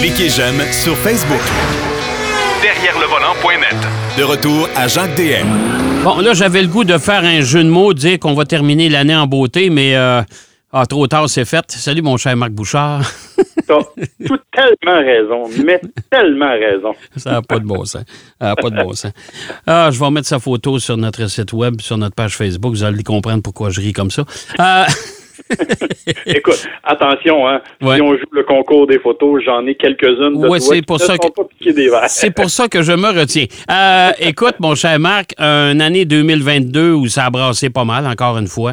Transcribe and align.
Cliquez 0.00 0.28
j'aime 0.28 0.60
sur 0.72 0.96
Facebook. 0.98 1.40
Derrière 2.62 2.98
le 2.98 3.06
volant.net. 3.06 3.76
De 4.18 4.22
retour 4.22 4.68
à 4.76 4.88
Jacques 4.88 5.14
DM. 5.16 5.46
Bon, 6.04 6.18
là, 6.20 6.34
j'avais 6.34 6.62
le 6.62 6.68
goût 6.68 6.84
de 6.84 6.98
faire 6.98 7.24
un 7.24 7.40
jeu 7.40 7.64
de 7.64 7.68
mots, 7.68 7.94
dire 7.94 8.18
qu'on 8.18 8.34
va 8.34 8.44
terminer 8.44 8.88
l'année 8.88 9.16
en 9.16 9.26
beauté, 9.26 9.70
mais 9.70 9.96
euh, 9.96 10.22
ah, 10.72 10.86
trop 10.86 11.06
tard, 11.06 11.28
c'est 11.28 11.44
fait. 11.44 11.64
Salut, 11.68 12.02
mon 12.02 12.16
cher 12.16 12.36
Marc 12.36 12.50
Bouchard. 12.50 13.02
T'as 13.66 13.78
tout 14.26 14.38
tellement 14.52 15.00
raison, 15.00 15.44
mais 15.64 15.80
tellement 16.10 16.50
raison. 16.50 16.92
Ça 17.16 17.30
n'a 17.30 17.42
pas 17.42 17.58
de 17.58 17.64
bon 17.64 17.84
sens. 17.84 18.04
Ça 18.40 18.46
n'a 18.48 18.56
pas 18.56 18.70
de 18.70 18.82
bon 18.82 18.92
sens. 18.92 19.12
Ah, 19.66 19.90
je 19.92 20.00
vais 20.00 20.10
mettre 20.10 20.26
sa 20.26 20.38
photo 20.38 20.78
sur 20.78 20.96
notre 20.96 21.26
site 21.28 21.52
web, 21.52 21.80
sur 21.80 21.96
notre 21.96 22.14
page 22.14 22.36
Facebook. 22.36 22.72
Vous 22.72 22.82
allez 22.82 23.02
comprendre 23.02 23.42
pourquoi 23.42 23.70
je 23.70 23.80
ris 23.80 23.92
comme 23.92 24.10
ça. 24.10 24.24
Euh, 24.58 24.84
Écoute, 26.26 26.66
attention, 26.82 27.46
hein. 27.48 27.60
Ouais. 27.82 27.96
Si 27.96 28.02
on 28.02 28.16
joue 28.16 28.24
le 28.32 28.42
concours 28.44 28.86
des 28.86 28.98
photos, 28.98 29.42
j'en 29.44 29.66
ai 29.66 29.74
quelques-unes 29.74 30.40
de 30.40 30.48
Ouais, 30.48 30.60
c'est 30.60 30.76
qui 30.76 30.82
pour 30.82 30.96
ne 30.96 31.00
ça 31.00 31.16
sont 31.16 31.28
que- 31.28 31.32
pas 31.34 31.44
piquées 31.44 31.72
des 31.72 31.88
verres. 31.88 32.08
C'est 32.08 32.30
pour 32.34 32.50
ça 32.50 32.68
que 32.68 32.82
je 32.82 32.92
me 32.92 33.08
retiens. 33.08 33.46
Euh, 33.70 34.10
écoute, 34.18 34.54
mon 34.60 34.74
cher 34.74 34.98
Marc, 34.98 35.34
une 35.38 35.80
année 35.80 36.04
2022 36.04 36.92
où 36.92 37.06
ça 37.06 37.26
a 37.26 37.30
brassé 37.30 37.70
pas 37.70 37.84
mal, 37.84 38.06
encore 38.06 38.38
une 38.38 38.46
fois. 38.48 38.72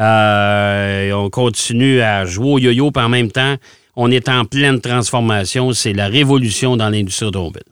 Euh, 0.00 1.12
on 1.12 1.30
continue 1.30 2.00
à 2.00 2.24
jouer 2.24 2.52
au 2.52 2.58
yo-yo, 2.58 2.90
puis 2.90 3.04
en 3.04 3.08
même 3.08 3.30
temps, 3.30 3.54
on 3.96 4.10
est 4.10 4.28
en 4.28 4.44
pleine 4.44 4.80
transformation. 4.80 5.72
C'est 5.72 5.92
la 5.92 6.06
révolution 6.08 6.76
dans 6.76 6.88
l'industrie 6.88 7.26
automobile. 7.26 7.62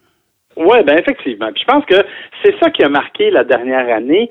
Oui, 0.57 0.79
ben 0.87 0.99
effectivement. 0.99 1.51
Puis 1.55 1.65
je 1.67 1.73
pense 1.73 1.85
que 1.87 1.95
c'est 2.45 2.55
ça 2.63 2.71
qui 2.71 2.83
a 2.83 2.89
marqué 2.91 3.31
la 3.31 3.45
dernière 3.45 3.89
année. 3.97 4.29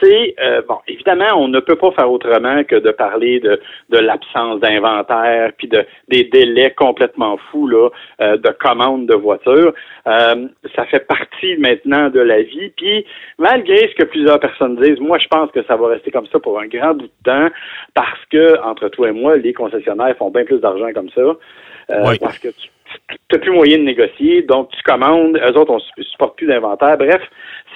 C'est 0.00 0.34
euh, 0.40 0.62
bon, 0.66 0.78
évidemment, 0.86 1.36
on 1.36 1.48
ne 1.48 1.60
peut 1.60 1.76
pas 1.76 1.90
faire 1.92 2.10
autrement 2.10 2.64
que 2.64 2.76
de 2.76 2.90
parler 2.90 3.40
de, 3.40 3.60
de 3.90 3.98
l'absence 3.98 4.60
d'inventaire, 4.60 5.52
puis 5.56 5.68
de 5.68 5.84
des 6.08 6.24
délais 6.24 6.72
complètement 6.72 7.36
fous 7.50 7.66
là, 7.66 7.88
euh, 8.20 8.36
de 8.36 8.50
commandes 8.50 9.06
de 9.06 9.14
voitures. 9.14 9.72
Euh, 10.06 10.48
ça 10.74 10.84
fait 10.86 11.06
partie 11.06 11.56
maintenant 11.58 12.10
de 12.10 12.20
la 12.20 12.42
vie. 12.42 12.70
Puis 12.76 13.04
malgré 13.38 13.88
ce 13.88 13.94
que 13.94 14.04
plusieurs 14.04 14.40
personnes 14.40 14.76
disent, 14.76 15.00
moi 15.00 15.18
je 15.18 15.28
pense 15.28 15.50
que 15.50 15.62
ça 15.64 15.76
va 15.76 15.88
rester 15.88 16.10
comme 16.10 16.26
ça 16.26 16.38
pour 16.38 16.58
un 16.60 16.66
grand 16.66 16.94
bout 16.94 17.06
de 17.06 17.22
temps, 17.24 17.48
parce 17.94 18.24
que 18.30 18.60
entre 18.62 18.88
toi 18.88 19.08
et 19.08 19.12
moi, 19.12 19.36
les 19.36 19.52
concessionnaires 19.52 20.16
font 20.16 20.30
bien 20.30 20.44
plus 20.44 20.60
d'argent 20.60 20.92
comme 20.94 21.10
ça. 21.10 21.20
Euh, 21.90 22.04
Oui. 22.06 22.18
Parce 22.20 22.38
que 22.38 22.48
tu 22.48 22.68
n'as 23.32 23.38
plus 23.38 23.50
moyen 23.52 23.78
de 23.78 23.82
négocier, 23.82 24.42
donc 24.42 24.70
tu 24.70 24.82
commandes, 24.82 25.36
eux 25.38 25.56
autres, 25.58 25.72
on 25.72 25.80
ne 25.98 26.02
supporte 26.04 26.36
plus 26.36 26.46
d'inventaire. 26.46 26.96
Bref, 26.98 27.20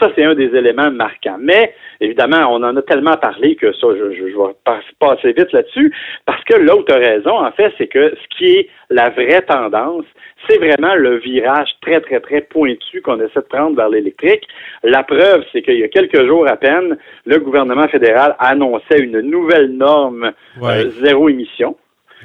ça, 0.00 0.10
c'est 0.16 0.24
un 0.24 0.34
des 0.34 0.54
éléments 0.56 0.90
marquants. 0.90 1.36
Mais, 1.40 1.74
évidemment, 2.00 2.48
on 2.50 2.62
en 2.62 2.76
a 2.76 2.82
tellement 2.82 3.16
parlé 3.16 3.54
que 3.56 3.72
ça, 3.72 3.88
je, 3.96 4.12
je, 4.12 4.28
je 4.30 4.36
vais 4.36 4.54
pas- 4.64 4.80
passer 4.98 5.32
vite 5.32 5.52
là-dessus, 5.52 5.92
parce 6.26 6.42
que 6.44 6.54
as 6.54 6.96
raison, 6.96 7.38
en 7.44 7.52
fait, 7.52 7.72
c'est 7.78 7.86
que 7.88 8.10
ce 8.10 8.36
qui 8.36 8.46
est 8.56 8.68
la 8.90 9.10
vraie 9.10 9.42
tendance, 9.42 10.04
c'est 10.48 10.58
vraiment 10.58 10.94
le 10.94 11.16
virage 11.18 11.68
très, 11.82 12.00
très, 12.00 12.20
très 12.20 12.40
pointu 12.40 13.00
qu'on 13.02 13.20
essaie 13.20 13.40
de 13.40 13.46
prendre 13.48 13.76
vers 13.76 13.88
l'électrique. 13.88 14.42
La 14.82 15.02
preuve, 15.04 15.44
c'est 15.52 15.62
qu'il 15.62 15.78
y 15.78 15.84
a 15.84 15.88
quelques 15.88 16.26
jours 16.26 16.48
à 16.48 16.56
peine, 16.56 16.96
le 17.26 17.38
gouvernement 17.38 17.86
fédéral 17.88 18.34
annonçait 18.38 18.98
une 18.98 19.20
nouvelle 19.20 19.68
norme 19.72 20.32
Ouais. 20.60 20.84
euh, 20.86 20.90
zéro 21.04 21.28
émission. 21.28 21.76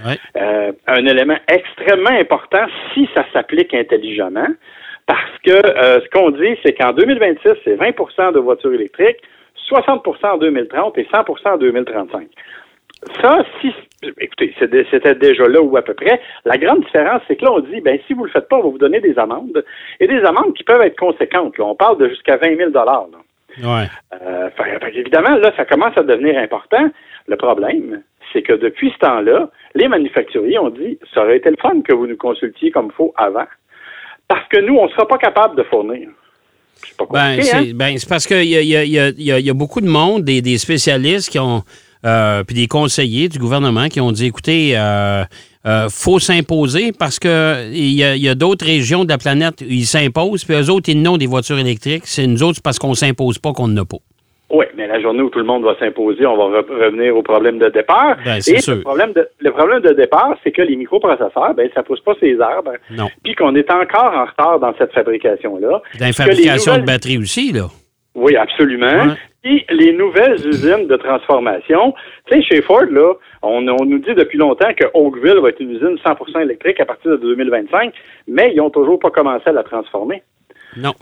Ouais. 0.06 0.18
Euh, 0.36 0.72
un 0.88 1.06
élément 1.06 1.38
extrêmement 1.48 2.12
important 2.20 2.66
si 2.94 3.10
ça 3.14 3.26
s'applique 3.34 3.74
intelligemment, 3.74 4.48
parce 5.06 5.38
que 5.44 5.52
euh, 5.52 6.00
ce 6.02 6.10
qu'on 6.10 6.32
dit, 6.32 6.58
c'est 6.64 6.74
qu'en 6.74 6.92
2026, 6.92 7.50
c'est 7.64 7.76
20% 7.76 8.34
de 8.34 8.40
voitures 8.40 8.74
électriques, 8.74 9.22
60% 9.70 10.26
en 10.26 10.38
2030 10.38 10.98
et 10.98 11.04
100% 11.04 11.54
en 11.54 11.58
2035. 11.58 12.28
Ça, 13.22 13.44
si, 13.62 13.72
écoutez, 14.20 14.56
c'était 14.60 15.16
déjà 15.16 15.48
là 15.48 15.62
ou 15.62 15.78
à 15.78 15.82
peu 15.82 15.94
près. 15.94 16.20
La 16.46 16.58
grande 16.58 16.84
différence, 16.84 17.22
c'est 17.28 17.36
que 17.36 17.46
là, 17.46 17.52
on 17.54 17.60
dit, 17.60 17.80
ben, 17.82 18.00
si 18.08 18.14
vous 18.14 18.26
le 18.26 18.32
faites 18.32 18.48
pas, 18.48 18.58
on 18.58 18.64
va 18.64 18.70
vous 18.70 18.78
donner 18.78 19.00
des 19.00 19.18
amendes. 19.20 19.64
Et 20.00 20.08
des 20.08 20.24
amendes 20.24 20.54
qui 20.56 20.64
peuvent 20.64 20.82
être 20.82 20.98
conséquentes. 20.98 21.58
là. 21.58 21.66
On 21.66 21.76
parle 21.76 22.00
de 22.00 22.10
jusqu'à 22.10 22.38
20 22.38 22.58
000 22.58 22.72
là. 22.72 23.08
Ouais. 23.64 23.88
Euh, 24.22 24.50
fait 24.52 24.96
évidemment, 24.96 25.36
là, 25.36 25.52
ça 25.56 25.66
commence 25.66 25.98
à 25.98 26.04
devenir 26.04 26.38
important. 26.38 26.90
Le 27.28 27.36
problème, 27.36 28.02
c'est 28.34 28.42
que 28.42 28.54
depuis 28.54 28.92
ce 28.92 28.98
temps-là, 29.00 29.50
les 29.76 29.88
manufacturiers 29.88 30.60
ont 30.60 30.70
dit 30.70 30.98
ça 31.14 31.24
aurait 31.24 31.38
été 31.38 31.50
le 31.50 31.58
fun 31.62 31.82
que 31.82 31.94
vous 31.94 32.08
nous 32.08 32.18
consultiez 32.18 32.72
comme 32.72 32.88
il 32.88 32.96
faut 32.96 33.14
avant. 33.18 33.46
Parce 34.28 34.48
que 34.50 34.60
nous, 34.60 34.76
on 34.76 34.86
ne 34.86 34.92
sera 34.92 35.08
pas 35.08 35.18
capable 35.18 35.56
de 35.56 35.64
fournir. 35.64 36.10
C'est 36.76 36.98
pas 36.98 37.06
Ben, 37.10 37.20
hein? 37.20 37.42
c'est 37.42 37.74
ben, 37.74 37.98
c'est 37.98 38.10
parce 38.10 38.28
qu'il 38.28 38.44
y 38.44 38.58
a, 38.58 38.62
il 38.62 38.68
y, 38.68 38.74
il 38.74 38.94
y, 38.94 39.14
il 39.18 39.40
y 39.40 39.50
il 39.50 39.54
beaucoup 39.54 39.82
de 39.82 39.88
monde, 39.88 40.24
des, 40.24 40.42
des 40.42 40.58
spécialistes 40.58 41.30
qui 41.30 41.40
ont, 41.40 41.64
euh, 42.06 42.44
puis 42.44 42.56
des 42.56 42.68
conseillers 42.68 43.30
du 43.30 43.40
gouvernement 43.40 43.88
qui 43.88 44.00
ont 44.00 44.12
dit, 44.12 44.28
écoutez, 44.28 44.78
euh, 44.78 45.24
euh, 45.66 45.90
faut 45.90 46.20
s'imposer 46.20 46.92
parce 46.92 47.20
que 47.20 47.72
il 47.74 47.94
y 47.94 48.04
a, 48.04 48.16
il 48.16 48.36
d'autres 48.36 48.66
régions 48.66 49.04
de 49.04 49.10
la 49.10 49.18
planète 49.18 49.62
où 49.62 49.66
ils 49.70 49.88
s'imposent, 49.88 50.46
puis 50.46 50.56
eux 50.56 50.70
autres, 50.70 50.90
ils 50.90 51.02
n'ont 51.02 51.18
des 51.18 51.28
voitures 51.28 51.58
électriques. 51.58 52.04
C'est 52.06 52.28
nous 52.28 52.44
autres, 52.44 52.62
parce 52.62 52.78
qu'on 52.80 52.94
s'impose 52.94 53.40
pas 53.40 53.54
qu'on 53.54 53.68
n'en 53.68 53.82
a 53.82 53.86
pas. 53.86 53.98
Oui, 54.50 54.66
mais 54.76 54.88
la 54.88 55.02
journée 55.02 55.22
où 55.22 55.30
tout 55.30 55.40
le 55.40 55.46
monde 55.46 55.64
va 55.66 55.76
s'imposer, 55.78 56.26
on 56.26 56.38
va 56.38 56.62
re- 56.62 56.86
revenir 56.86 57.18
au 57.18 57.22
problème 57.22 57.60
de 57.60 57.68
départ. 57.68 58.16
Ben, 58.24 58.38
Et 58.38 58.42
sûr. 58.62 58.76
le 58.76 58.82
problème 58.82 59.12
de, 59.12 59.28
le 59.40 59.52
problème 59.52 59.82
de 59.82 59.92
départ, 59.92 60.38
c'est 60.44 60.52
que 60.54 60.62
les 60.62 60.78
microprocesseurs, 60.78 61.54
ben, 61.54 61.70
ça 61.76 61.84
pousse 61.84 62.00
pas 62.00 62.14
ses 62.22 62.40
arbres. 62.40 62.74
Non. 62.90 63.10
Puis 63.24 63.36
qu'on 63.36 63.56
est 63.56 63.70
encore 63.70 64.14
en 64.14 64.26
retard 64.26 64.60
dans 64.60 64.74
cette 64.78 64.94
fabrication-là. 64.94 65.82
Dans 66.00 66.06
la 66.06 66.14
fabrication 66.14 66.78
de 66.78 66.84
batteries 66.86 67.18
aussi, 67.18 67.52
là. 67.52 67.66
Oui, 68.16 68.36
absolument. 68.38 69.16
Puis 69.44 69.66
les 69.70 69.92
nouvelles 69.94 70.40
usines 70.48 70.88
de 70.88 70.96
transformation, 70.96 71.94
tu 72.26 72.38
sais, 72.38 72.42
chez 72.44 72.62
Ford, 72.62 72.86
là, 72.90 73.14
on, 73.44 73.68
on 73.68 73.86
nous 73.86 74.00
dit 74.00 74.14
depuis 74.16 74.38
longtemps 74.38 74.74
que 74.76 74.86
Oakville 74.94 75.40
va 75.42 75.50
être 75.50 75.60
une 75.60 75.72
usine 75.72 75.98
100% 76.06 76.42
électrique 76.42 76.80
à 76.80 76.86
partir 76.86 77.12
de 77.12 77.18
2025, 77.18 77.94
mais 78.28 78.52
ils 78.54 78.58
n'ont 78.58 78.70
toujours 78.70 78.98
pas 78.98 79.12
commencé 79.12 79.44
à 79.48 79.52
la 79.52 79.64
transformer. 79.64 80.24
Non. 80.76 80.94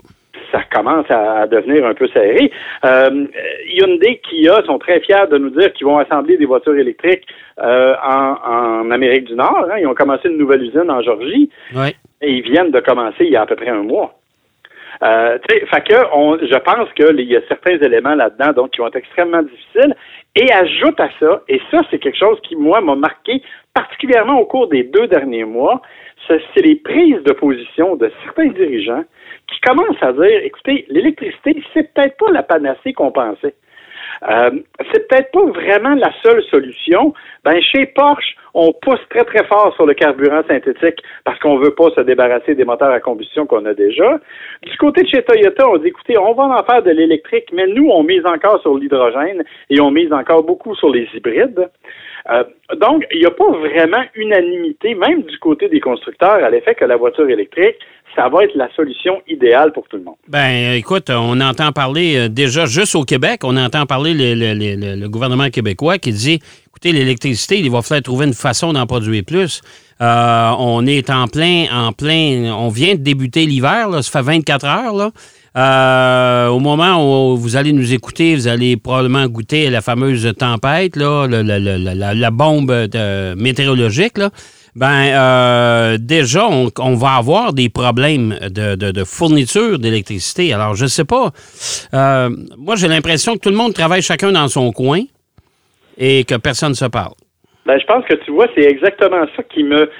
Ça 0.52 0.62
commence 0.72 1.06
à, 1.10 1.46
devenir 1.46 1.84
un 1.86 1.94
peu 1.94 2.08
serré. 2.08 2.50
Euh, 2.84 3.26
Hyundai, 3.68 4.20
Kia 4.28 4.62
sont 4.64 4.78
très 4.78 5.00
fiers 5.00 5.26
de 5.30 5.38
nous 5.38 5.50
dire 5.50 5.72
qu'ils 5.72 5.86
vont 5.86 5.98
assembler 5.98 6.36
des 6.36 6.46
voitures 6.46 6.76
électriques 6.76 7.26
euh, 7.60 7.94
en, 8.04 8.36
en 8.44 8.90
Amérique 8.90 9.24
du 9.24 9.34
Nord. 9.34 9.66
hein. 9.70 9.76
Ils 9.78 9.86
ont 9.86 9.94
commencé 9.94 10.28
une 10.28 10.38
nouvelle 10.38 10.62
usine 10.62 10.90
en 10.90 11.02
Georgie 11.02 11.50
Ouais. 11.74 11.94
et 12.22 12.30
ils 12.30 12.42
viennent 12.42 12.70
de 12.70 12.80
commencer 12.80 13.24
il 13.24 13.30
y 13.32 13.36
a 13.36 13.42
à 13.42 13.46
peu 13.46 13.56
près 13.56 13.70
un 13.70 13.82
mois. 13.82 14.14
Euh, 15.02 15.38
fait 15.48 15.84
que 15.86 15.94
on, 16.14 16.38
je 16.38 16.58
pense 16.58 16.90
qu'il 16.94 17.20
y 17.20 17.36
a 17.36 17.40
certains 17.48 17.76
éléments 17.78 18.14
là-dedans 18.14 18.52
donc 18.54 18.70
qui 18.70 18.78
vont 18.80 18.86
être 18.86 18.96
extrêmement 18.96 19.42
difficiles. 19.42 19.94
Et 20.36 20.50
ajoute 20.52 20.98
à 21.00 21.08
ça, 21.18 21.42
et 21.48 21.60
ça 21.70 21.80
c'est 21.90 21.98
quelque 21.98 22.18
chose 22.18 22.38
qui 22.42 22.56
moi 22.56 22.80
m'a 22.80 22.94
marqué 22.94 23.42
particulièrement 23.74 24.38
au 24.38 24.46
cours 24.46 24.68
des 24.68 24.84
deux 24.84 25.06
derniers 25.06 25.44
mois, 25.44 25.82
c'est 26.28 26.62
les 26.62 26.76
prises 26.76 27.22
de 27.24 27.32
position 27.32 27.96
de 27.96 28.10
certains 28.24 28.48
dirigeants 28.48 29.04
qui 29.48 29.60
commencent 29.60 30.02
à 30.02 30.12
dire, 30.12 30.40
écoutez, 30.42 30.86
l'électricité 30.88 31.62
c'est 31.72 31.92
peut-être 31.92 32.16
pas 32.16 32.30
la 32.32 32.42
panacée 32.42 32.92
qu'on 32.92 33.12
pensait. 33.12 33.54
Euh, 34.28 34.50
c'est 34.92 35.08
peut-être 35.08 35.30
pas 35.30 35.44
vraiment 35.46 35.94
la 35.94 36.10
seule 36.22 36.42
solution. 36.44 37.12
Ben, 37.44 37.60
chez 37.60 37.86
Porsche, 37.86 38.36
on 38.54 38.72
pousse 38.72 39.00
très, 39.10 39.24
très 39.24 39.44
fort 39.44 39.74
sur 39.74 39.86
le 39.86 39.94
carburant 39.94 40.42
synthétique 40.48 40.98
parce 41.24 41.38
qu'on 41.40 41.58
veut 41.58 41.74
pas 41.74 41.90
se 41.90 42.00
débarrasser 42.00 42.54
des 42.54 42.64
moteurs 42.64 42.90
à 42.90 43.00
combustion 43.00 43.46
qu'on 43.46 43.64
a 43.66 43.74
déjà. 43.74 44.18
Du 44.62 44.76
côté 44.78 45.02
de 45.02 45.08
chez 45.08 45.22
Toyota, 45.22 45.68
on 45.68 45.76
dit, 45.78 45.88
écoutez, 45.88 46.18
on 46.18 46.32
va 46.32 46.44
en 46.44 46.64
faire 46.64 46.82
de 46.82 46.90
l'électrique, 46.90 47.50
mais 47.52 47.66
nous, 47.66 47.88
on 47.88 48.02
mise 48.02 48.24
encore 48.24 48.60
sur 48.62 48.76
l'hydrogène 48.76 49.44
et 49.70 49.80
on 49.80 49.90
mise 49.90 50.12
encore 50.12 50.42
beaucoup 50.42 50.74
sur 50.74 50.90
les 50.90 51.08
hybrides. 51.14 51.68
Euh, 52.30 52.44
donc, 52.80 53.04
il 53.12 53.20
n'y 53.20 53.26
a 53.26 53.30
pas 53.30 53.50
vraiment 53.50 54.02
unanimité, 54.14 54.94
même 54.94 55.22
du 55.22 55.38
côté 55.38 55.68
des 55.68 55.80
constructeurs, 55.80 56.42
à 56.44 56.50
l'effet 56.50 56.74
que 56.74 56.84
la 56.84 56.96
voiture 56.96 57.28
électrique, 57.28 57.76
ça 58.16 58.28
va 58.28 58.44
être 58.44 58.54
la 58.54 58.68
solution 58.74 59.20
idéale 59.28 59.72
pour 59.72 59.86
tout 59.88 59.96
le 59.96 60.02
monde. 60.02 60.16
Ben, 60.26 60.72
écoute, 60.72 61.10
on 61.10 61.40
entend 61.40 61.70
parler 61.72 62.16
euh, 62.16 62.28
déjà 62.28 62.66
juste 62.66 62.94
au 62.94 63.04
Québec, 63.04 63.40
on 63.44 63.56
entend 63.56 63.86
parler 63.86 64.14
le, 64.14 65.06
gouvernement 65.08 65.50
québécois 65.50 65.98
qui 65.98 66.12
dit 66.12 66.40
écoutez, 66.68 66.92
l'électricité, 66.92 67.58
il 67.58 67.70
va 67.70 67.82
falloir 67.82 68.02
trouver 68.02 68.26
une 68.26 68.34
façon 68.34 68.72
d'en 68.72 68.86
produire 68.86 69.22
plus. 69.26 69.60
Euh, 70.00 70.50
on 70.58 70.86
est 70.86 71.10
en 71.10 71.26
plein, 71.26 71.66
en 71.72 71.92
plein, 71.92 72.52
on 72.56 72.68
vient 72.68 72.94
de 72.94 73.00
débuter 73.00 73.46
l'hiver, 73.46 73.88
ça 74.02 74.22
fait 74.22 74.26
24 74.26 74.64
heures. 74.66 74.94
Là. 74.94 75.10
Euh, 75.56 76.48
au 76.48 76.58
moment 76.58 77.32
où 77.32 77.36
vous 77.36 77.56
allez 77.56 77.72
nous 77.72 77.94
écouter, 77.94 78.34
vous 78.34 78.46
allez 78.46 78.76
probablement 78.76 79.26
goûter 79.26 79.70
la 79.70 79.80
fameuse 79.80 80.30
tempête, 80.38 80.96
là, 80.96 81.26
la, 81.26 82.30
bombe 82.30 82.70
de- 82.70 83.34
météorologique. 83.34 84.18
Là. 84.18 84.30
Ben, 84.74 85.06
euh, 85.14 85.96
déjà, 85.98 86.46
on, 86.46 86.94
va 86.94 87.12
avoir 87.12 87.54
des 87.54 87.70
problèmes 87.70 88.36
de, 88.50 88.74
de- 88.74 89.04
fourniture 89.04 89.78
d'électricité. 89.78 90.52
Alors, 90.52 90.74
je 90.74 90.84
sais 90.84 91.06
pas. 91.06 91.30
Euh, 91.94 92.28
moi, 92.58 92.76
j'ai 92.76 92.88
l'impression 92.88 93.32
que 93.34 93.38
tout 93.38 93.48
le 93.48 93.56
monde 93.56 93.72
travaille 93.72 94.02
chacun 94.02 94.32
dans 94.32 94.48
son 94.48 94.72
coin 94.72 95.00
et 95.96 96.24
que 96.24 96.34
personne 96.34 96.70
ne 96.70 96.74
se 96.74 96.84
parle. 96.84 97.14
Ben, 97.64 97.78
je 97.80 97.86
pense 97.86 98.04
que 98.04 98.14
tu 98.16 98.30
vois, 98.32 98.46
c'est 98.54 98.64
exactement 98.64 99.24
ça 99.34 99.42
qui 99.44 99.64
me. 99.64 99.90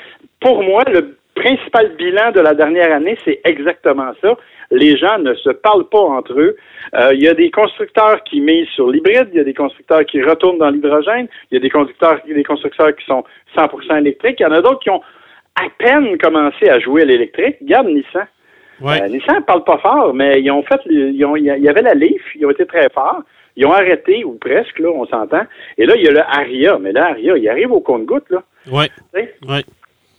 Pour 0.40 0.62
moi, 0.62 0.84
le 0.92 1.16
principal 1.36 1.94
bilan 1.96 2.32
de 2.32 2.40
la 2.40 2.54
dernière 2.54 2.92
année, 2.92 3.16
c'est 3.24 3.40
exactement 3.44 4.12
ça. 4.20 4.36
Les 4.70 4.96
gens 4.96 5.18
ne 5.18 5.34
se 5.34 5.50
parlent 5.50 5.88
pas 5.88 6.00
entre 6.00 6.32
eux. 6.32 6.56
Euh, 6.94 7.14
Il 7.14 7.22
y 7.22 7.28
a 7.28 7.34
des 7.34 7.50
constructeurs 7.50 8.24
qui 8.24 8.40
misent 8.40 8.68
sur 8.74 8.90
l'hybride, 8.90 9.28
il 9.32 9.38
y 9.38 9.40
a 9.40 9.44
des 9.44 9.54
constructeurs 9.54 10.04
qui 10.06 10.20
retournent 10.22 10.58
dans 10.58 10.70
l'hydrogène, 10.70 11.28
il 11.50 11.54
y 11.54 11.58
a 11.58 11.60
des 11.60 11.70
conducteurs, 11.70 12.20
des 12.26 12.42
constructeurs 12.42 12.96
qui 12.96 13.04
sont 13.04 13.22
100% 13.56 13.98
électriques, 13.98 14.40
il 14.40 14.42
y 14.42 14.46
en 14.46 14.52
a 14.52 14.60
d'autres 14.60 14.80
qui 14.80 14.90
ont 14.90 15.02
à 15.54 15.68
peine 15.78 16.18
commencé 16.18 16.68
à 16.68 16.80
jouer 16.80 17.02
à 17.02 17.04
l'électrique. 17.04 17.56
Regarde 17.60 17.88
Nissan. 17.88 18.26
Ouais. 18.80 19.02
Euh, 19.02 19.08
Nissan 19.08 19.42
parle 19.46 19.64
pas 19.64 19.78
fort, 19.78 20.12
mais 20.12 20.40
ils 20.40 20.50
ont 20.50 20.62
fait, 20.62 20.80
ils 20.90 21.24
ont, 21.24 21.36
il 21.36 21.44
y 21.44 21.68
avait 21.68 21.82
la 21.82 21.94
Leaf, 21.94 22.22
ils 22.34 22.44
ont 22.44 22.50
été 22.50 22.66
très 22.66 22.88
forts. 22.90 23.22
Ils 23.56 23.64
ont 23.64 23.72
arrêté, 23.72 24.22
ou 24.22 24.34
presque, 24.34 24.78
là, 24.78 24.90
on 24.90 25.06
s'entend. 25.06 25.46
Et 25.78 25.86
là, 25.86 25.94
il 25.96 26.04
y 26.04 26.08
a 26.08 26.10
le 26.10 26.20
Aria. 26.20 26.78
Mais 26.78 26.92
là, 26.92 27.08
Aria, 27.12 27.38
il 27.38 27.48
arrive 27.48 27.72
au 27.72 27.80
compte-goutte, 27.80 28.28
là. 28.28 28.42
Sais? 29.14 29.34
Ouais. 29.48 29.62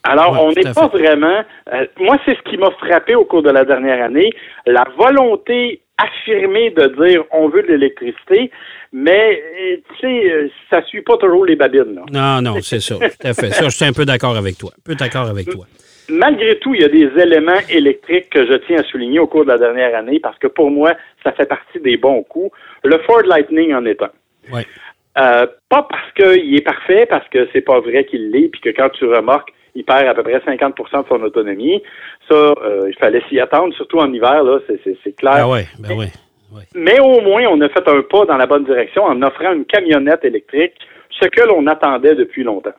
Alors, 0.08 0.32
Ouais, 0.34 0.40
on 0.42 0.52
n'est 0.52 0.74
pas 0.74 0.90
fait. 0.90 0.98
vraiment. 0.98 1.44
euh, 1.74 1.86
moi, 2.00 2.18
c'est 2.26 2.36
ce 2.38 2.42
qui 2.50 2.58
m'a 2.58 2.72
frappé 2.72 3.16
au 3.16 3.26
cours 3.26 3.44
de 3.44 3.50
la 3.52 3.66
dernière 3.66 4.04
année, 4.04 4.32
la 4.66 4.86
volonté 4.98 5.82
affirmée 5.98 6.70
de 6.72 6.88
dire 7.06 7.24
on 7.32 7.50
veut 7.50 7.64
de 7.64 7.68
l'électricité, 7.70 8.52
mais 8.94 9.42
euh, 9.42 9.78
tu 10.00 10.00
sais, 10.02 10.32
euh, 10.32 10.48
ça 10.70 10.82
suit 10.84 11.02
pas 11.02 11.18
toujours 11.18 11.46
les 11.46 11.56
babines. 11.56 11.96
là. 11.96 12.04
Non, 12.12 12.42
non, 12.54 12.62
c'est 12.62 12.80
ça. 12.80 12.96
Tout 12.96 13.28
à 13.28 13.34
fait. 13.34 13.50
Ça, 13.52 13.66
je 13.66 13.70
suis 13.76 13.86
un 13.86 13.94
peu 13.94 14.06
d'accord 14.06 14.38
avec 14.38 14.58
toi. 14.58 14.72
Un 14.78 14.82
peu 14.86 14.96
d'accord 14.96 15.28
avec 15.28 15.50
toi. 15.50 15.66
Malgré 16.10 16.58
tout, 16.60 16.74
il 16.74 16.82
y 16.82 16.86
a 16.86 16.88
des 16.88 17.10
éléments 17.22 17.60
électriques 17.70 18.30
que 18.30 18.46
je 18.46 18.54
tiens 18.66 18.78
à 18.80 18.84
souligner 18.84 19.20
au 19.20 19.28
cours 19.28 19.44
de 19.44 19.50
la 19.50 19.58
dernière 19.58 19.94
année 19.96 20.20
parce 20.22 20.38
que 20.40 20.48
pour 20.48 20.72
moi, 20.72 20.94
ça 21.24 21.34
fait 21.34 21.50
partie 21.50 21.80
des 21.82 21.98
bons 21.98 22.24
coups. 22.24 22.56
Le 22.86 22.98
Ford 23.00 23.24
Lightning 23.24 23.74
en 23.74 23.86
est 23.86 24.02
un. 24.02 24.12
Ouais. 24.54 24.66
Euh, 25.18 25.48
pas 25.68 25.86
parce 25.90 26.12
qu'il 26.16 26.56
est 26.56 26.62
parfait, 26.64 27.08
parce 27.10 27.28
que 27.30 27.50
c'est 27.52 27.62
pas 27.62 27.80
vrai 27.82 28.06
qu'il 28.06 28.30
l'est, 28.32 28.48
puis 28.50 28.62
que 28.62 28.70
quand 28.70 28.90
tu 28.90 29.04
remorques, 29.06 29.50
il 29.76 29.84
perd 29.84 30.08
à 30.08 30.14
peu 30.14 30.24
près 30.24 30.40
50% 30.40 31.04
de 31.04 31.08
son 31.08 31.22
autonomie. 31.22 31.82
Ça, 32.30 32.36
euh, 32.36 32.90
il 32.90 32.96
fallait 33.00 33.22
s'y 33.30 33.40
attendre, 33.40 33.74
surtout 33.76 34.00
en 34.00 34.12
hiver, 34.12 34.44
là, 34.44 34.60
c'est, 34.68 35.16
clair. 35.16 35.48
Ben 35.48 35.48
ouais, 35.48 35.68
ben 35.80 35.98
ouais. 35.98 36.12
Mais 36.76 37.00
au 37.00 37.22
moins, 37.22 37.44
on 37.52 37.60
a 37.62 37.70
fait 37.70 37.88
un 37.88 38.02
pas 38.02 38.26
dans 38.26 38.38
la 38.38 38.48
bonne 38.48 38.64
direction 38.64 39.04
en 39.04 39.22
offrant 39.22 39.54
une 39.54 39.66
camionnette 39.66 40.24
électrique, 40.24 40.74
ce 41.10 41.28
que 41.28 41.42
l'on 41.42 41.68
attendait 41.68 42.16
depuis 42.16 42.44
longtemps. 42.44 42.74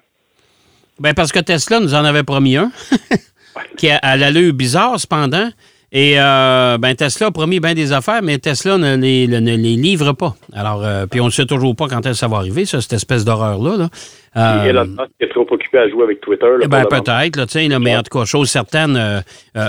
Ben 0.99 1.15
parce 1.15 1.31
que 1.31 1.39
Tesla 1.39 1.79
nous 1.81 1.95
en 1.95 2.05
avait 2.05 2.25
promis 2.25 2.57
un, 2.57 2.71
qui 3.77 3.91
a 3.91 3.99
à 3.99 4.17
l'allure 4.17 4.53
bizarre 4.53 4.99
cependant. 4.99 5.49
Et 5.91 6.21
euh, 6.21 6.77
ben 6.79 6.95
Tesla 6.95 7.29
a 7.29 7.31
promis 7.31 7.61
bien 7.61 7.73
des 7.73 7.93
affaires, 7.95 8.21
mais 8.23 8.37
Tesla 8.39 8.77
ne 8.77 8.97
les, 8.97 9.27
le- 9.27 9.41
ne 9.41 9.57
les 9.57 9.75
livre 9.77 10.13
pas. 10.13 10.35
Alors, 10.53 10.85
euh, 10.85 11.07
puis 11.07 11.21
on 11.23 11.27
ne 11.27 11.31
sait 11.31 11.47
toujours 11.47 11.75
pas 11.75 11.87
quand 11.89 12.13
ça 12.13 12.29
va 12.29 12.37
arriver, 12.37 12.67
ça, 12.67 12.83
cette 12.83 12.93
espèce 12.93 13.25
d'horreur-là. 13.25 13.77
Là. 13.79 13.89
Euh, 14.37 14.65
Et 14.65 14.69
Elon 14.69 14.85
Musk 14.85 15.11
est 15.21 15.29
trop 15.29 15.47
occupé 15.51 15.79
à 15.79 15.89
jouer 15.89 16.05
avec 16.05 16.21
Twitter. 16.21 16.45
là, 16.45 16.59
Eh 16.63 16.69
ben, 16.69 16.85
peut-être, 16.85 17.37
là, 17.37 17.47
là, 17.69 17.79
mais 17.79 17.97
en 17.97 18.03
tout 18.03 18.19
cas, 18.19 18.27
chose 18.27 18.51
certaine, 18.51 18.97
euh, 18.99 19.21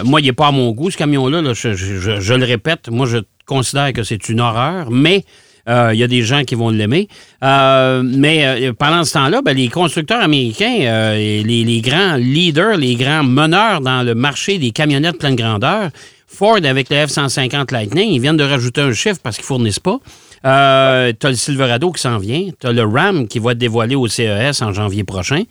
moi, 0.04 0.20
il 0.20 0.26
n'est 0.26 0.34
pas 0.34 0.48
à 0.48 0.52
mon 0.52 0.72
goût, 0.72 0.92
ce 0.92 0.98
camion-là. 0.98 1.42
là. 1.42 1.54
je, 1.54 1.72
je- 1.74 1.96
je- 1.96 2.20
je 2.20 2.34
le 2.34 2.46
répète, 2.46 2.90
moi, 2.90 3.06
je 3.06 3.20
considère 3.46 3.94
que 3.94 4.04
c'est 4.04 4.28
une 4.28 4.42
horreur, 4.42 4.92
mais 4.92 5.24
euh, 5.70 5.92
il 5.94 6.00
y 6.00 6.04
a 6.04 6.08
des 6.08 6.24
gens 6.24 6.44
qui 6.44 6.56
vont 6.56 6.70
l'aimer. 6.70 7.08
Euh, 7.44 8.02
mais 8.04 8.46
euh, 8.46 8.74
pendant 8.74 9.04
ce 9.04 9.14
temps-là, 9.14 9.42
ben, 9.42 9.56
les 9.56 9.70
constructeurs 9.70 10.22
américains, 10.22 10.80
euh, 10.82 11.44
les, 11.44 11.82
grands 11.82 12.16
leaders, 12.16 12.78
les 12.78 12.96
grands 12.96 13.24
meneurs 13.24 13.82
dans 13.82 14.04
le 14.04 14.16
marché 14.16 14.58
des 14.58 14.72
camionnettes 14.72 15.18
pleine 15.18 15.36
grandeur, 15.36 15.90
Ford 16.28 16.60
avec 16.64 16.90
le 16.90 16.96
F-150 16.96 17.72
Lightning, 17.72 18.12
ils 18.12 18.22
viennent 18.22 18.38
de 18.38 18.44
rajouter 18.44 18.82
un 18.82 18.94
chiffre 18.94 19.20
parce 19.22 19.36
qu'ils 19.36 19.46
fournissent 19.46 19.80
pas. 19.80 20.00
Euh, 20.46 21.12
tu 21.20 21.28
as 21.28 21.30
le 21.32 21.36
Silverado 21.36 21.92
qui 21.92 22.02
s'en 22.02 22.18
vient. 22.18 22.50
Tu 22.60 22.68
as 22.68 22.72
le 22.72 22.84
Ram 22.84 23.28
qui 23.28 23.40
va 23.40 23.52
être 23.52 23.58
dévoilé 23.58 23.96
au 23.96 24.08
CES 24.08 24.62
en 24.62 24.72
janvier 24.72 25.04
prochain. 25.04 25.44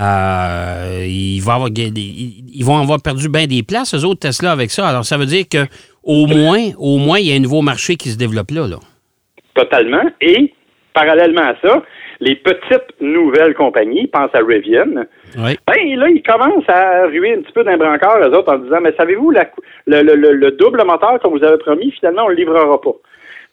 Euh, 0.00 1.04
il 1.06 1.40
va 1.40 1.54
avoir, 1.54 1.68
ils 1.68 2.44
ils 2.54 2.64
vont 2.64 2.78
avoir 2.78 3.02
perdu 3.02 3.28
bien 3.28 3.46
des 3.46 3.62
places, 3.62 3.94
eux 3.94 4.04
autres 4.04 4.20
Tesla, 4.20 4.52
avec 4.52 4.70
ça. 4.70 4.88
Alors, 4.88 5.04
ça 5.04 5.18
veut 5.18 5.26
dire 5.26 5.44
que 5.48 5.66
au 6.02 6.26
moins, 6.26 6.70
au 6.78 6.96
moins, 6.96 7.18
il 7.18 7.26
y 7.26 7.32
a 7.32 7.34
un 7.34 7.40
nouveau 7.40 7.60
marché 7.60 7.96
qui 7.96 8.10
se 8.10 8.16
développe 8.16 8.50
là. 8.52 8.66
là. 8.66 8.78
Totalement. 9.54 10.02
Et, 10.20 10.52
parallèlement 10.92 11.42
à 11.42 11.54
ça, 11.62 11.82
les 12.20 12.34
petites 12.36 13.00
nouvelles 13.00 13.54
compagnies, 13.54 14.06
pense 14.08 14.30
à 14.34 14.40
Rivian, 14.40 15.04
Oui. 15.38 15.56
ben 15.66 15.96
là, 15.98 16.08
ils 16.08 16.22
commencent 16.22 16.68
à 16.68 17.06
ruer 17.06 17.34
un 17.34 17.42
petit 17.42 17.52
peu 17.52 17.64
d'un 17.64 17.76
brancard, 17.76 18.18
eux 18.20 18.34
autres, 18.36 18.52
en 18.52 18.58
disant, 18.58 18.80
mais 18.82 18.92
savez-vous, 18.98 19.30
la 19.30 19.46
cou- 19.46 19.62
le, 19.86 20.02
le- 20.02 20.14
le- 20.16 20.32
le 20.34 20.50
double 20.52 20.82
moteur 20.84 21.18
qu'on 21.20 21.30
vous 21.30 21.44
avait 21.44 21.58
promis, 21.58 21.90
finalement, 21.92 22.22
on 22.24 22.28
ne 22.28 22.34
le 22.34 22.36
livrera 22.36 22.80
pas. 22.80 22.90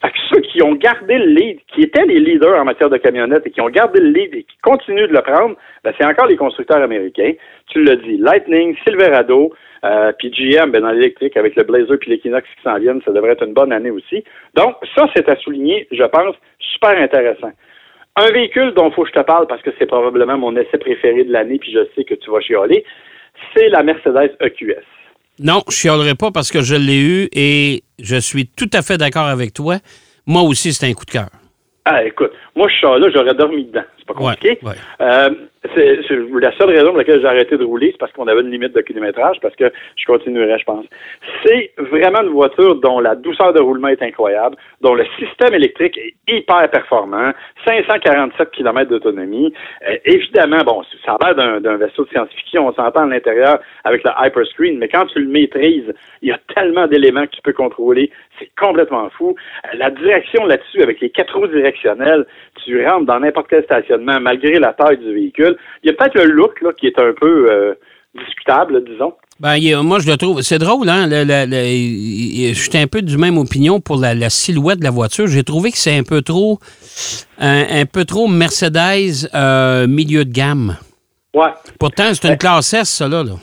Fait 0.01 0.09
que 0.09 0.17
ceux 0.31 0.41
qui 0.41 0.61
ont 0.61 0.73
gardé 0.75 1.17
le 1.17 1.25
lead, 1.25 1.59
qui 1.73 1.81
étaient 1.81 2.05
les 2.05 2.19
leaders 2.19 2.59
en 2.59 2.65
matière 2.65 2.89
de 2.89 2.97
camionnettes 2.97 3.47
et 3.47 3.51
qui 3.51 3.61
ont 3.61 3.69
gardé 3.69 3.99
le 3.99 4.09
lead 4.09 4.35
et 4.35 4.43
qui 4.43 4.57
continuent 4.61 5.07
de 5.07 5.13
le 5.13 5.21
prendre, 5.21 5.55
ben, 5.83 5.91
c'est 5.97 6.05
encore 6.05 6.27
les 6.27 6.35
constructeurs 6.37 6.83
américains. 6.83 7.31
Tu 7.71 7.83
l'as 7.83 7.95
dit, 7.95 8.17
Lightning, 8.17 8.75
Silverado, 8.87 9.53
euh, 9.85 10.11
puis 10.17 10.31
GM, 10.31 10.71
ben, 10.71 10.81
dans 10.81 10.91
l'électrique, 10.91 11.37
avec 11.37 11.55
le 11.55 11.63
Blazer 11.63 11.97
puis 11.99 12.11
l'Equinox 12.11 12.47
qui 12.55 12.63
s'en 12.63 12.77
viennent, 12.79 13.01
ça 13.03 13.11
devrait 13.11 13.31
être 13.31 13.45
une 13.45 13.53
bonne 13.53 13.71
année 13.71 13.91
aussi. 13.91 14.23
Donc, 14.55 14.75
ça, 14.95 15.07
c'est 15.15 15.27
à 15.29 15.35
souligner, 15.37 15.87
je 15.91 16.03
pense, 16.03 16.35
super 16.59 16.97
intéressant. 16.97 17.51
Un 18.15 18.31
véhicule 18.31 18.73
dont 18.73 18.89
il 18.89 18.93
faut 18.93 19.03
que 19.03 19.09
je 19.09 19.19
te 19.19 19.25
parle 19.25 19.47
parce 19.47 19.61
que 19.61 19.69
c'est 19.77 19.85
probablement 19.85 20.37
mon 20.37 20.55
essai 20.55 20.77
préféré 20.79 21.23
de 21.23 21.31
l'année, 21.31 21.59
puis 21.59 21.71
je 21.71 21.79
sais 21.95 22.03
que 22.03 22.15
tu 22.15 22.31
vas 22.31 22.41
chialer, 22.41 22.83
c'est 23.55 23.69
la 23.69 23.83
Mercedes 23.83 24.35
EQS. 24.41 24.83
Non, 25.39 25.61
je 25.69 25.75
chialerai 25.75 26.15
pas 26.15 26.31
parce 26.31 26.51
que 26.51 26.61
je 26.61 26.73
l'ai 26.73 26.99
eu 26.99 27.29
et 27.31 27.83
je 27.99 28.15
suis 28.15 28.47
tout 28.47 28.69
à 28.73 28.81
fait 28.81 28.97
d'accord 28.97 29.27
avec 29.27 29.53
toi. 29.53 29.75
Moi 30.25 30.41
aussi, 30.41 30.73
c'est 30.73 30.87
un 30.87 30.93
coup 30.93 31.05
de 31.05 31.11
cœur. 31.11 31.29
Ah, 31.85 32.03
écoute, 32.03 32.31
moi, 32.55 32.67
je 32.69 32.75
suis 32.75 32.87
là, 32.87 33.09
j'aurais 33.13 33.35
dormi 33.35 33.65
dedans. 33.65 33.83
C'est 34.07 34.13
pas 34.13 34.19
compliqué. 34.19 34.59
Ouais, 34.63 34.69
ouais. 34.69 34.75
Euh, 35.01 35.29
c'est, 35.75 35.99
c'est 36.07 36.15
la 36.39 36.55
seule 36.57 36.69
raison 36.69 36.89
pour 36.89 36.97
laquelle 36.97 37.19
j'ai 37.19 37.27
arrêté 37.27 37.57
de 37.57 37.63
rouler, 37.63 37.89
c'est 37.91 37.97
parce 37.97 38.11
qu'on 38.13 38.27
avait 38.27 38.41
une 38.41 38.51
limite 38.51 38.73
de 38.73 38.81
kilométrage, 38.81 39.37
parce 39.41 39.55
que 39.55 39.71
je 39.95 40.05
continuerais, 40.05 40.59
je 40.59 40.65
pense. 40.65 40.85
C'est 41.43 41.71
vraiment 41.77 42.21
une 42.21 42.29
voiture 42.29 42.75
dont 42.75 42.99
la 42.99 43.15
douceur 43.15 43.53
de 43.53 43.59
roulement 43.59 43.89
est 43.89 44.01
incroyable, 44.01 44.55
dont 44.81 44.93
le 44.93 45.05
système 45.19 45.53
électrique 45.53 45.97
est 45.97 46.13
hyper 46.27 46.69
performant, 46.69 47.31
547 47.65 48.51
km 48.51 48.89
d'autonomie. 48.89 49.53
Euh, 49.87 49.97
évidemment, 50.05 50.63
bon, 50.63 50.83
ça 51.05 51.17
a 51.19 51.25
l'air 51.25 51.35
d'un, 51.35 51.61
d'un 51.61 51.77
vaisseau 51.77 52.05
de 52.05 52.09
science-fiction, 52.09 52.67
on 52.67 52.73
s'entend 52.73 53.03
à 53.03 53.07
l'intérieur 53.07 53.59
avec 53.83 54.03
le 54.03 54.11
hyperscreen, 54.25 54.77
mais 54.77 54.87
quand 54.87 55.05
tu 55.07 55.19
le 55.19 55.27
maîtrises, 55.27 55.93
il 56.21 56.29
y 56.29 56.31
a 56.31 56.39
tellement 56.55 56.87
d'éléments 56.87 57.25
que 57.25 57.35
tu 57.35 57.41
peux 57.41 57.53
contrôler, 57.53 58.11
c'est 58.39 58.49
complètement 58.59 59.09
fou. 59.09 59.35
Euh, 59.65 59.77
La 59.77 59.89
direction 59.89 60.45
là-dessus, 60.45 60.81
avec 60.81 60.99
les 61.01 61.09
quatre 61.09 61.37
roues 61.37 61.47
directionnelles, 61.47 62.25
tu 62.63 62.85
rentres 62.85 63.05
dans 63.05 63.19
n'importe 63.19 63.47
quel 63.49 63.65
stationnement, 63.97 64.19
malgré 64.21 64.59
la 64.59 64.73
taille 64.73 64.97
du 64.97 65.13
véhicule. 65.13 65.57
Il 65.83 65.87
y 65.89 65.93
a 65.93 65.93
peut-être 65.93 66.15
le 66.15 66.25
look 66.31 66.61
là, 66.61 66.71
qui 66.73 66.87
est 66.87 66.99
un 66.99 67.13
peu 67.19 67.47
euh, 67.51 67.73
discutable, 68.17 68.83
disons. 68.85 69.13
Ben, 69.39 69.57
moi, 69.83 69.99
je 69.99 70.09
le 70.09 70.17
trouve. 70.17 70.41
C'est 70.41 70.57
drôle, 70.57 70.89
hein? 70.89 71.05
le- 71.07 71.23
le- 71.23 71.45
le- 71.47 72.53
suis 72.55 72.75
un 72.77 72.87
peu 72.87 73.01
du 73.03 73.17
même 73.17 73.37
opinion 73.37 73.79
pour 73.79 73.97
la, 73.97 74.15
la 74.15 74.29
silhouette 74.31 74.79
de 74.79 74.83
la 74.83 74.89
voiture. 74.91 75.27
J'ai 75.27 75.43
trouvé 75.43 75.71
que 75.71 75.77
c'est 75.77 75.95
un 75.95 76.03
peu 76.03 76.21
trop. 76.23 76.59
Un, 77.39 77.81
un 77.81 77.85
peu 77.85 78.03
trop 78.05 78.27
Mercedes 78.27 79.29
euh, 79.35 79.85
milieu 79.87 80.25
de 80.25 80.31
gamme. 80.33 80.75
Ouais. 81.35 81.49
Pourtant, 81.79 82.05
c'est 82.13 82.27
une 82.27 82.37
classe 82.37 82.73
S, 82.73 82.89
ça, 82.89 83.07
là. 83.07 83.23
là. 83.23 83.33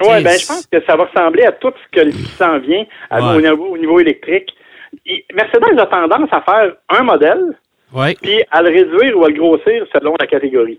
Ouais, 0.00 0.14
T'sais, 0.16 0.22
ben, 0.24 0.38
je 0.40 0.46
pense 0.46 0.66
que 0.66 0.78
ça 0.86 0.96
va 0.96 1.04
ressembler 1.04 1.44
à 1.44 1.52
tout 1.52 1.70
ce 1.94 2.00
que- 2.00 2.10
qui 2.10 2.24
s'en 2.36 2.58
vient 2.58 2.84
à- 3.10 3.20
Ouais. 3.20 3.36
au, 3.36 3.40
niveau, 3.40 3.66
au 3.74 3.78
niveau 3.78 4.00
électrique. 4.00 4.48
Mercedes 5.34 5.78
a 5.78 5.86
tendance 5.86 6.28
à 6.32 6.40
faire 6.42 6.72
un 6.88 7.02
modèle, 7.04 7.56
Puis 8.22 8.42
à 8.50 8.62
le 8.62 8.68
réduire 8.68 9.16
ou 9.18 9.24
à 9.24 9.28
le 9.28 9.34
grossir 9.34 9.84
selon 9.94 10.14
la 10.20 10.26
catégorie. 10.26 10.78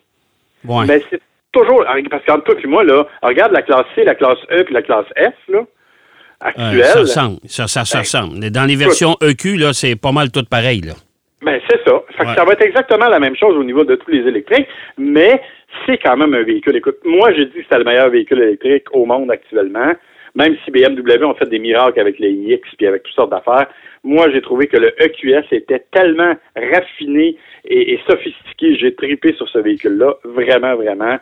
Ouais. 0.66 0.86
Mais 0.88 1.02
c'est 1.10 1.22
toujours, 1.52 1.84
parce 2.12 2.26
qu'entre 2.26 2.44
toi 2.44 2.56
et 2.64 2.68
moi, 2.68 2.84
là, 2.84 3.06
regarde 3.24 3.52
la 3.54 3.62
classe 3.62 3.86
C, 3.96 4.04
la 4.04 4.16
classe 4.16 4.38
E 4.52 4.64
puis 4.64 4.74
la 4.74 4.82
classe 4.82 5.06
F, 5.18 5.34
là, 5.52 5.60
Euh, 5.60 6.48
actuelle. 6.48 6.86
ça 6.86 7.00
ressemble. 7.02 7.38
Ça, 7.48 7.68
ça, 7.68 7.84
ça 7.86 7.98
Ben, 7.98 8.02
ressemble. 8.04 8.50
Dans 8.52 8.66
les 8.66 8.76
versions 8.76 9.16
EQ, 9.22 9.58
là, 9.58 9.74
c'est 9.74 9.96
pas 9.96 10.12
mal 10.12 10.32
tout 10.32 10.44
pareil, 10.50 10.82
là. 10.82 10.94
Ben, 11.42 11.60
c'est 11.70 11.80
ça. 11.86 12.02
Fait 12.18 12.24
que 12.24 12.30
Ouais. 12.30 12.36
ça 12.36 12.46
va 12.46 12.52
être 12.54 12.62
exactement 12.66 13.08
la 13.08 13.20
même 13.20 13.36
chose 13.36 13.56
au 13.58 13.64
niveau 13.64 13.84
de 13.84 13.96
tous 13.96 14.12
les 14.12 14.28
électriques, 14.28 14.68
mais 14.98 15.42
c'est 15.86 15.98
quand 15.98 16.16
même 16.18 16.34
un 16.34 16.44
véhicule. 16.44 16.76
Écoute, 16.76 16.98
moi, 17.06 17.32
je 17.34 17.44
dis 17.44 17.60
que 17.62 17.66
c'est 17.70 17.78
le 17.78 17.84
meilleur 17.86 18.10
véhicule 18.10 18.42
électrique 18.42 18.86
au 18.94 19.06
monde 19.06 19.32
actuellement, 19.32 19.94
même 20.40 20.56
si 20.66 20.72
BMW 20.72 21.24
ont 21.26 21.36
fait 21.36 21.50
des 21.50 21.60
miracles 21.60 22.00
avec 22.00 22.18
les 22.18 22.32
iX 22.32 22.62
puis 22.78 22.88
avec 22.88 23.04
toutes 23.04 23.14
sortes 23.14 23.30
d'affaires. 23.32 23.68
Moi, 24.04 24.32
j'ai 24.32 24.42
trouvé 24.42 24.68
que 24.68 24.78
le 24.78 24.94
EQS 25.04 25.46
était 25.52 25.84
tellement 25.92 26.34
raffiné 26.56 27.36
et, 27.66 27.94
et 27.94 28.00
sophistiqué. 28.10 28.78
J'ai 28.80 28.96
tripé 28.96 29.34
sur 29.34 29.48
ce 29.50 29.60
véhicule-là. 29.60 30.14
Vraiment, 30.24 30.76
vraiment. 30.76 31.18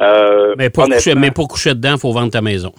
Euh, 0.00 0.54
Mais 0.56 0.70
pour, 0.70 0.84
coucher, 0.88 1.14
mais 1.14 1.30
pour 1.30 1.46
coucher 1.48 1.74
dedans, 1.74 1.92
il 1.96 2.00
faut 2.00 2.10
vendre 2.12 2.30
ta 2.32 2.40
maison. 2.40 2.72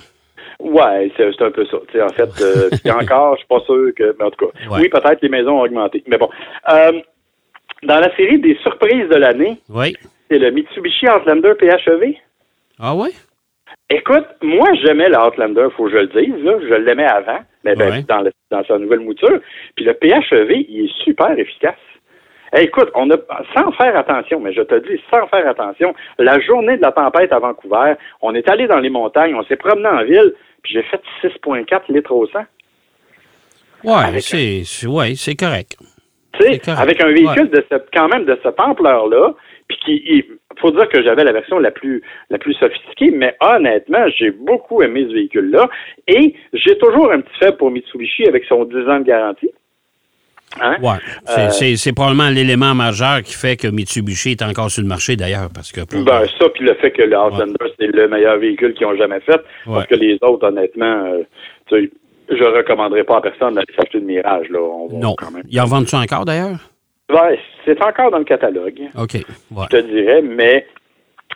Ouais, 0.59 1.11
c'est 1.15 1.41
un 1.41 1.51
peu 1.51 1.65
ça. 1.67 1.77
En 1.77 2.09
fait, 2.09 2.29
euh, 2.41 2.69
encore, 2.99 3.35
je 3.35 3.39
suis 3.39 3.47
pas 3.47 3.59
sûr 3.65 3.91
que. 3.95 4.15
Mais 4.17 4.25
en 4.25 4.31
tout 4.31 4.45
cas, 4.47 4.51
Ouais. 4.69 4.81
oui, 4.81 4.89
peut-être 4.89 5.21
les 5.21 5.29
maisons 5.29 5.59
ont 5.59 5.63
augmenté. 5.63 6.03
Mais 6.07 6.17
bon. 6.17 6.29
Euh, 6.71 6.93
dans 7.83 7.99
la 7.99 8.15
série 8.15 8.39
des 8.39 8.55
surprises 8.63 9.09
de 9.09 9.15
l'année, 9.15 9.57
Oui. 9.69 9.93
c'est 10.31 10.39
le 10.39 10.51
Mitsubishi 10.51 11.07
Outlander 11.07 11.53
PHEV. 11.59 12.15
Ah 12.79 12.95
oui? 12.95 13.09
Écoute, 13.89 14.25
moi, 14.41 14.69
j'aimais 14.81 15.09
le 15.09 15.17
Outlander, 15.17 15.67
faut 15.75 15.85
que 15.85 15.91
je 15.91 15.97
le 15.97 16.07
dise. 16.07 16.43
Là. 16.43 16.53
Je 16.61 16.73
l'aimais 16.73 17.05
avant, 17.05 17.39
mais 17.63 17.75
ben, 17.75 17.91
Ouais. 17.91 18.01
dans, 18.03 18.21
le- 18.21 18.31
dans 18.49 18.63
sa 18.65 18.77
nouvelle 18.77 19.01
mouture. 19.01 19.39
Puis 19.75 19.85
le 19.85 19.93
PHEV, 19.93 20.65
il 20.69 20.85
est 20.85 21.03
super 21.03 21.37
efficace. 21.37 21.75
Hey, 22.53 22.65
écoute, 22.65 22.89
on 22.95 23.09
a, 23.11 23.15
sans 23.55 23.71
faire 23.73 23.95
attention, 23.97 24.39
mais 24.39 24.53
je 24.53 24.61
te 24.61 24.75
dis, 24.87 25.01
sans 25.11 25.27
faire 25.27 25.47
attention, 25.47 25.93
la 26.19 26.39
journée 26.39 26.77
de 26.77 26.81
la 26.83 26.91
tempête 26.91 27.31
à 27.33 27.39
Vancouver, 27.39 27.93
on 28.21 28.35
est 28.35 28.47
allé 28.49 28.67
dans 28.67 28.79
les 28.79 28.89
montagnes, 28.91 29.33
on 29.35 29.43
s'est 29.43 29.55
promené 29.55 29.87
en 29.87 30.03
ville, 30.03 30.33
puis 30.61 30.73
j'ai 30.73 30.83
fait 30.83 31.01
6,4 31.23 31.91
litres 31.91 32.11
au 32.11 32.27
100. 32.27 32.39
Oui, 33.83 33.91
Avec 33.95 34.21
c'est 34.21 34.61
c'est- 34.65 34.87
ouais, 34.87 35.13
c'est 35.15 35.35
correct. 35.35 35.75
Avec 36.77 37.01
un 37.03 37.09
véhicule 37.11 37.49
de 37.49 37.63
cette, 37.69 37.87
quand 37.93 38.07
même 38.07 38.25
de 38.25 38.39
cette 38.41 38.59
ampleur-là, 38.59 39.33
puis 39.81 39.99
puis 39.99 40.03
qui, 40.03 40.23
il 40.53 40.59
faut 40.59 40.71
dire 40.71 40.87
que 40.89 41.03
j'avais 41.03 41.23
la 41.23 41.31
version 41.31 41.59
la 41.59 41.71
plus 41.71 42.01
la 42.29 42.37
plus 42.37 42.53
sophistiquée, 42.53 43.11
mais 43.11 43.35
honnêtement, 43.41 44.05
j'ai 44.17 44.31
beaucoup 44.31 44.81
aimé 44.81 45.05
ce 45.09 45.13
véhicule-là 45.13 45.69
et 46.07 46.35
j'ai 46.53 46.77
toujours 46.77 47.11
un 47.11 47.21
petit 47.21 47.37
faible 47.39 47.57
pour 47.57 47.71
Mitsubishi 47.71 48.27
avec 48.27 48.43
son 48.45 48.65
10 48.65 48.75
ans 48.89 48.99
de 48.99 49.05
garantie. 49.05 49.49
Hein? 50.61 50.77
Ouais. 50.81 50.97
Euh, 51.35 51.49
c'est 51.49 51.93
probablement 51.93 52.29
l'élément 52.29 52.75
majeur 52.75 53.23
qui 53.23 53.33
fait 53.33 53.57
que 53.57 53.67
Mitsubishi 53.67 54.31
est 54.31 54.41
encore 54.43 54.69
sur 54.69 54.83
le 54.83 54.87
marché 54.87 55.15
d'ailleurs. 55.15 55.49
parce 55.53 55.71
que 55.71 55.81
Ben, 55.81 56.25
ça, 56.39 56.49
puis 56.49 56.63
le 56.63 56.75
fait 56.75 56.91
que 56.91 57.01
le 57.01 57.17
Outlander, 57.17 57.73
c'est 57.79 57.87
le 57.87 58.07
meilleur 58.07 58.37
véhicule 58.37 58.73
qu'ils 58.75 58.85
ont 58.85 58.95
jamais 58.95 59.19
fait. 59.21 59.41
Parce 59.65 59.87
que 59.87 59.95
les 59.95 60.17
autres, 60.21 60.47
honnêtement, 60.47 61.05
euh, 61.05 61.23
je 61.71 62.43
ne 62.43 62.57
recommanderais 62.57 63.03
pas 63.03 63.17
à 63.17 63.21
personne 63.21 63.55
d'aller 63.55 63.73
s'acheter 63.75 63.99
de 63.99 64.05
Mirage. 64.05 64.47
Là. 64.49 64.59
non. 64.91 65.15
Ils 65.49 65.59
en 65.59 65.65
vendent-tu 65.65 65.95
encore 65.95 66.25
d'ailleurs? 66.25 66.72
Ouais, 67.11 67.39
c'est 67.65 67.81
encore 67.83 68.11
dans 68.11 68.19
le 68.19 68.23
catalogue. 68.23 68.81
OK. 68.97 69.17
Je 69.17 69.67
te 69.67 69.81
dirais, 69.81 70.21
mais 70.21 70.65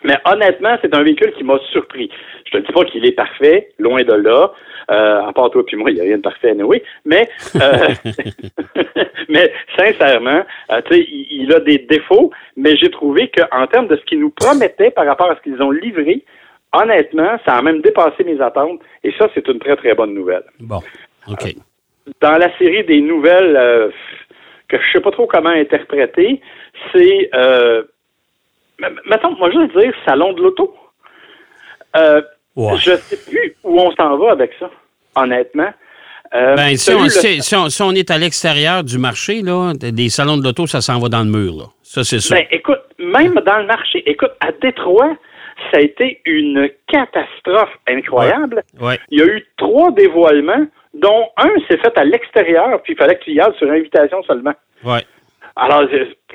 mais 0.03 0.17
honnêtement, 0.25 0.77
c'est 0.81 0.93
un 0.93 1.03
véhicule 1.03 1.33
qui 1.33 1.43
m'a 1.43 1.57
surpris. 1.71 2.09
Je 2.45 2.57
te 2.57 2.65
dis 2.65 2.71
pas 2.71 2.85
qu'il 2.85 3.05
est 3.05 3.13
parfait, 3.13 3.69
loin 3.79 4.03
de 4.03 4.13
là. 4.13 4.53
Euh, 4.89 5.25
à 5.25 5.33
part 5.33 5.49
toi 5.49 5.65
puis 5.65 5.75
moi, 5.75 5.91
il 5.91 5.95
n'y 5.95 5.99
a 5.99 6.03
rien 6.03 6.17
de 6.17 6.21
parfait 6.21 6.55
oui. 6.61 6.81
Mais 7.03 7.27
euh, 7.55 7.87
mais 9.29 9.51
sincèrement, 9.77 10.43
euh, 10.71 10.81
tu 10.85 10.95
sais, 10.95 11.07
il, 11.09 11.53
a 11.53 11.59
des 11.59 11.79
défauts, 11.79 12.31
mais 12.55 12.77
j'ai 12.77 12.89
trouvé 12.89 13.29
qu'en 13.29 13.67
termes 13.67 13.87
de 13.87 13.97
ce 13.97 14.05
qu'il 14.05 14.19
nous 14.19 14.29
promettait 14.29 14.91
par 14.91 15.05
rapport 15.05 15.29
à 15.29 15.35
ce 15.35 15.41
qu'ils 15.41 15.61
ont 15.61 15.71
livré, 15.71 16.23
honnêtement, 16.71 17.37
ça 17.45 17.55
a 17.55 17.61
même 17.61 17.81
dépassé 17.81 18.23
mes 18.23 18.39
attentes. 18.39 18.79
Et 19.03 19.11
ça, 19.17 19.27
c'est 19.33 19.47
une 19.47 19.59
très, 19.59 19.75
très 19.75 19.93
bonne 19.93 20.13
nouvelle. 20.13 20.43
Bon. 20.59 20.79
OK. 21.27 21.55
dans 22.21 22.37
la 22.37 22.55
série 22.57 22.85
des 22.85 23.01
nouvelles 23.01 23.91
que 24.67 24.77
je 24.77 24.91
sais 24.91 25.01
pas 25.01 25.11
trop 25.11 25.27
comment 25.27 25.49
interpréter, 25.49 26.41
c'est 26.91 27.29
mettons, 29.09 29.35
moi, 29.37 29.49
je 29.51 29.59
veux 29.59 29.81
dire 29.81 29.93
salon 30.05 30.33
de 30.33 30.41
l'auto. 30.41 30.73
Euh, 31.95 32.21
Je 32.55 32.95
sais 32.95 33.17
plus 33.29 33.55
où 33.63 33.79
on 33.79 33.91
s'en 33.91 34.17
va 34.17 34.31
avec 34.31 34.51
ça, 34.59 34.69
honnêtement. 35.15 35.69
Euh, 36.33 36.55
ben, 36.55 36.75
si, 36.75 37.81
on, 37.81 37.91
est 37.93 38.11
à 38.11 38.17
l'extérieur 38.17 38.83
du 38.83 38.97
marché, 38.97 39.41
là, 39.41 39.73
des 39.73 40.09
salons 40.09 40.37
de 40.37 40.43
l'auto, 40.43 40.67
ça 40.67 40.81
s'en 40.81 40.99
va 40.99 41.07
dans 41.07 41.23
le 41.23 41.29
mur. 41.29 41.53
Là. 41.53 41.63
Ça, 41.83 42.03
c'est 42.03 42.19
sûr. 42.19 42.35
Ben, 42.35 42.45
écoute, 42.51 42.81
même 42.99 43.35
dans 43.45 43.59
le 43.59 43.65
marché, 43.65 44.03
écoute, 44.05 44.31
à 44.41 44.51
Détroit, 44.51 45.15
ça 45.71 45.77
a 45.77 45.81
été 45.81 46.21
une 46.25 46.69
catastrophe 46.87 47.71
incroyable. 47.87 48.61
Il 49.09 49.19
y 49.19 49.21
a 49.21 49.25
eu 49.25 49.45
trois 49.55 49.91
dévoilements, 49.91 50.67
dont 51.01 51.29
un 51.37 51.49
s'est 51.69 51.77
fait 51.77 51.97
à 51.97 52.03
l'extérieur, 52.03 52.81
puis 52.83 52.93
il 52.93 52.97
fallait 52.97 53.15
que 53.15 53.23
tu 53.23 53.31
y 53.31 53.39
ailles 53.39 53.55
sur 53.57 53.69
invitation 53.69 54.21
seulement. 54.23 54.53
Ouais. 54.83 55.01
Alors, 55.55 55.83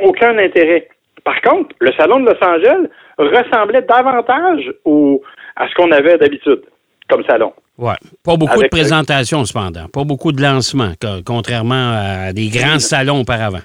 aucun 0.00 0.37
intérêt. 0.38 0.88
Par 1.25 1.40
contre, 1.42 1.75
le 1.81 1.92
salon 1.92 2.21
de 2.21 2.26
Los 2.26 2.45
Angeles 2.45 2.88
ressemblait 3.19 3.83
davantage 3.83 4.73
au, 4.85 5.23
à 5.57 5.69
ce 5.69 5.75
qu'on 5.75 5.92
avait 5.92 6.19
d'habitude 6.19 6.62
comme 7.09 7.25
salon. 7.25 7.52
Oui. 7.78 7.95
Pas 8.25 8.37
beaucoup 8.37 8.62
de 8.62 8.69
présentations, 8.69 9.45
cependant. 9.45 9.87
Pas 9.92 10.04
beaucoup 10.04 10.33
de 10.33 10.42
lancements, 10.42 10.92
contrairement 11.25 11.92
à 11.95 12.33
des 12.33 12.49
grands 12.49 12.78
salons 12.78 13.21
auparavant. 13.21 13.61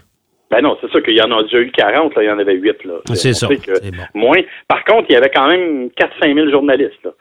Ben 0.49 0.61
non, 0.61 0.77
c'est 0.79 0.89
sûr 0.89 1.03
qu'il 1.03 1.15
y 1.15 1.21
en 1.21 1.31
a 1.37 1.43
déjà 1.43 1.59
eu 1.59 1.71
40, 1.71 2.15
là, 2.15 2.23
il 2.23 2.27
y 2.27 2.31
en 2.31 2.39
avait 2.39 2.53
8. 2.53 2.77
C'est 3.15 3.33
ça. 3.33 3.47
Moins. 4.13 4.39
Par 4.67 4.83
contre, 4.85 5.07
il 5.09 5.13
y 5.13 5.17
avait 5.17 5.29
quand 5.29 5.47
même 5.47 5.87
4-5 5.87 6.35
000 6.35 6.49
journalistes. 6.51 7.03
Là 7.03 7.11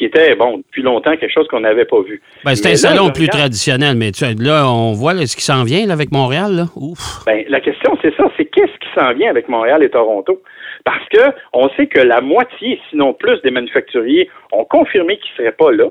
qui 0.00 0.06
était, 0.06 0.34
bon, 0.34 0.56
depuis 0.56 0.80
longtemps, 0.80 1.14
quelque 1.14 1.30
chose 1.30 1.46
qu'on 1.48 1.60
n'avait 1.60 1.84
pas 1.84 2.00
vu. 2.00 2.22
Ben, 2.42 2.54
c'est 2.54 2.70
un 2.72 2.74
salon 2.74 3.10
plus 3.10 3.28
traditionnel, 3.28 3.96
mais 3.98 4.12
là, 4.38 4.66
on 4.66 4.92
voit 4.92 5.14
ce 5.26 5.36
qui 5.36 5.42
s'en 5.42 5.62
vient 5.62 5.90
avec 5.90 6.10
Montréal. 6.10 6.56
Là. 6.56 6.64
Ouf. 6.74 7.22
Ben, 7.26 7.44
la 7.50 7.60
question, 7.60 7.98
c'est 8.00 8.16
ça, 8.16 8.24
c'est 8.38 8.46
qu'est-ce 8.46 8.72
qui 8.78 8.88
s'en 8.98 9.12
vient 9.12 9.28
avec 9.28 9.50
Montréal 9.50 9.82
et 9.82 9.90
Toronto? 9.90 10.40
Parce 10.86 11.06
que 11.10 11.20
on 11.52 11.68
sait 11.76 11.86
que 11.86 12.00
la 12.00 12.22
moitié, 12.22 12.80
sinon 12.88 13.12
plus, 13.12 13.42
des 13.42 13.50
manufacturiers 13.50 14.30
ont 14.52 14.64
confirmé 14.64 15.18
qu'ils 15.18 15.32
ne 15.32 15.36
seraient 15.36 15.56
pas 15.56 15.70
là. 15.70 15.88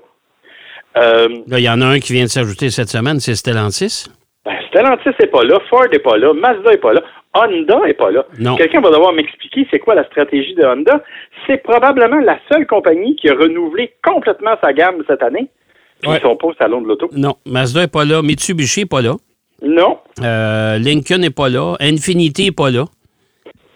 Euh, 0.98 1.30
là, 1.46 1.60
il 1.60 1.64
y 1.64 1.70
en 1.70 1.80
a 1.82 1.86
un 1.86 2.00
qui 2.00 2.14
vient 2.14 2.24
de 2.24 2.30
s'ajouter 2.30 2.72
cette 2.72 2.90
semaine, 2.90 3.20
c'est 3.20 3.36
Stellantis. 3.36 4.08
Ben, 4.44 4.56
Stellantis 4.70 5.12
n'est 5.20 5.28
pas 5.28 5.44
là, 5.44 5.60
Ford 5.70 5.86
n'est 5.92 6.00
pas 6.00 6.18
là, 6.18 6.34
Mazda 6.34 6.72
n'est 6.72 6.78
pas 6.78 6.94
là. 6.94 7.04
Honda 7.34 7.80
n'est 7.86 7.94
pas 7.94 8.12
là. 8.12 8.26
Quelqu'un 8.58 8.82
va 8.82 8.90
devoir 8.90 9.14
m'expliquer 9.14 9.68
c'est 9.70 9.80
quoi 9.80 9.96
la 9.96 10.04
stratégie 10.06 10.56
de 10.56 10.64
Honda. 10.64 11.04
C'est 11.46 11.62
probablement 11.62 12.20
la 12.20 12.40
seule 12.52 12.66
compagnie 12.66 13.16
qui 13.16 13.30
a 13.30 13.36
renouvelé 13.36 13.94
complètement 14.04 14.56
sa 14.64 14.74
gamme 14.74 15.04
cette 15.08 15.22
année. 15.22 15.50
Ils 16.04 16.12
ne 16.12 16.20
sont 16.20 16.36
pas 16.38 16.48
au 16.48 16.54
salon 16.54 16.82
de 16.82 16.88
l'auto. 16.88 17.10
Non, 17.12 17.36
Mazda 17.46 17.82
n'est 17.82 17.88
pas 17.88 18.06
là. 18.06 18.22
Mitsubishi 18.22 18.82
n'est 18.82 18.86
pas 18.86 19.02
là. 19.02 19.16
Non. 19.62 20.00
Euh, 20.24 20.78
Lincoln 20.80 21.20
n'est 21.20 21.30
pas 21.30 21.50
là. 21.50 21.76
Infinity 21.80 22.46
n'est 22.46 22.52
pas 22.52 22.72
là. 22.72 22.86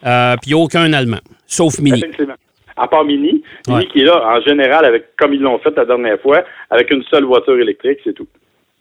Euh, 0.05 0.36
puis 0.41 0.53
aucun 0.53 0.91
Allemand, 0.93 1.19
sauf 1.45 1.79
Mini. 1.79 2.03
À 2.75 2.88
part 2.88 3.05
Mini, 3.05 3.43
Mini 3.67 3.88
qui 3.88 4.01
est 4.01 4.05
là 4.05 4.36
en 4.36 4.41
général 4.41 4.83
avec, 4.83 5.15
comme 5.15 5.33
ils 5.33 5.39
l'ont 5.39 5.60
fait 5.60 5.75
la 5.77 5.86
dernière 5.86 6.19
fois, 6.19 6.43
avec 6.69 6.89
une 6.91 7.03
seule 7.03 7.24
voiture 7.24 7.57
électrique, 7.60 8.00
c'est 8.03 8.13
tout. 8.13 8.27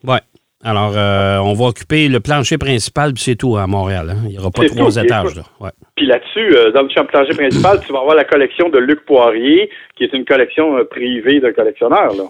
Ouais. 0.03 0.19
Alors, 0.63 0.93
euh, 0.95 1.39
on 1.39 1.53
va 1.53 1.65
occuper 1.65 2.07
le 2.07 2.21
plancher 2.21 2.57
principal, 2.57 3.13
puis 3.13 3.23
c'est 3.23 3.35
tout 3.35 3.57
à 3.57 3.67
Montréal. 3.67 4.11
Hein. 4.11 4.21
Il 4.23 4.29
n'y 4.29 4.37
aura 4.37 4.49
pas 4.49 4.63
trois 4.65 4.95
étages. 4.95 5.35
Là. 5.35 5.71
Puis 5.95 6.05
là-dessus, 6.05 6.55
euh, 6.55 6.71
dans 6.71 6.83
le 6.83 7.05
plancher 7.05 7.33
principal, 7.33 7.81
tu 7.85 7.91
vas 7.91 7.99
avoir 7.99 8.15
la 8.15 8.23
collection 8.23 8.69
de 8.69 8.79
Luc 8.79 9.05
Poirier, 9.05 9.69
qui 9.95 10.05
est 10.05 10.13
une 10.13 10.23
collection 10.23 10.77
euh, 10.77 10.85
privée 10.85 11.41
d'un 11.41 11.51
collectionneur. 11.51 12.13
Là. 12.15 12.23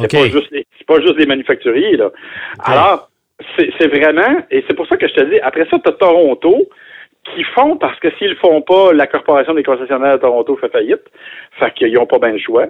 C'est 0.00 0.10
pas, 0.10 0.26
juste 0.26 0.50
les, 0.50 0.66
pas 0.86 1.00
juste 1.00 1.18
les 1.18 1.26
manufacturiers. 1.26 1.96
Là. 1.96 2.10
Alors, 2.64 3.10
c'est 3.56 3.86
vraiment, 3.88 4.38
et 4.50 4.64
c'est 4.66 4.74
pour 4.74 4.86
ça 4.86 4.96
que 4.96 5.06
je 5.06 5.14
te 5.14 5.24
dis, 5.30 5.38
après 5.40 5.66
ça, 5.70 5.78
tu 5.78 5.88
as 5.88 5.92
Toronto, 5.92 6.68
qui 7.34 7.44
font, 7.54 7.76
parce 7.76 7.98
que 8.00 8.08
s'ils 8.18 8.36
font 8.36 8.62
pas, 8.62 8.92
la 8.92 9.06
Corporation 9.06 9.54
des 9.54 9.62
concessionnaires 9.62 10.16
de 10.16 10.20
Toronto 10.20 10.56
fait 10.56 10.70
faillite. 10.70 11.02
Fait 11.58 11.72
qu'ils 11.74 11.92
n'ont 11.92 12.06
pas 12.06 12.18
bien 12.18 12.32
le 12.32 12.38
choix. 12.38 12.66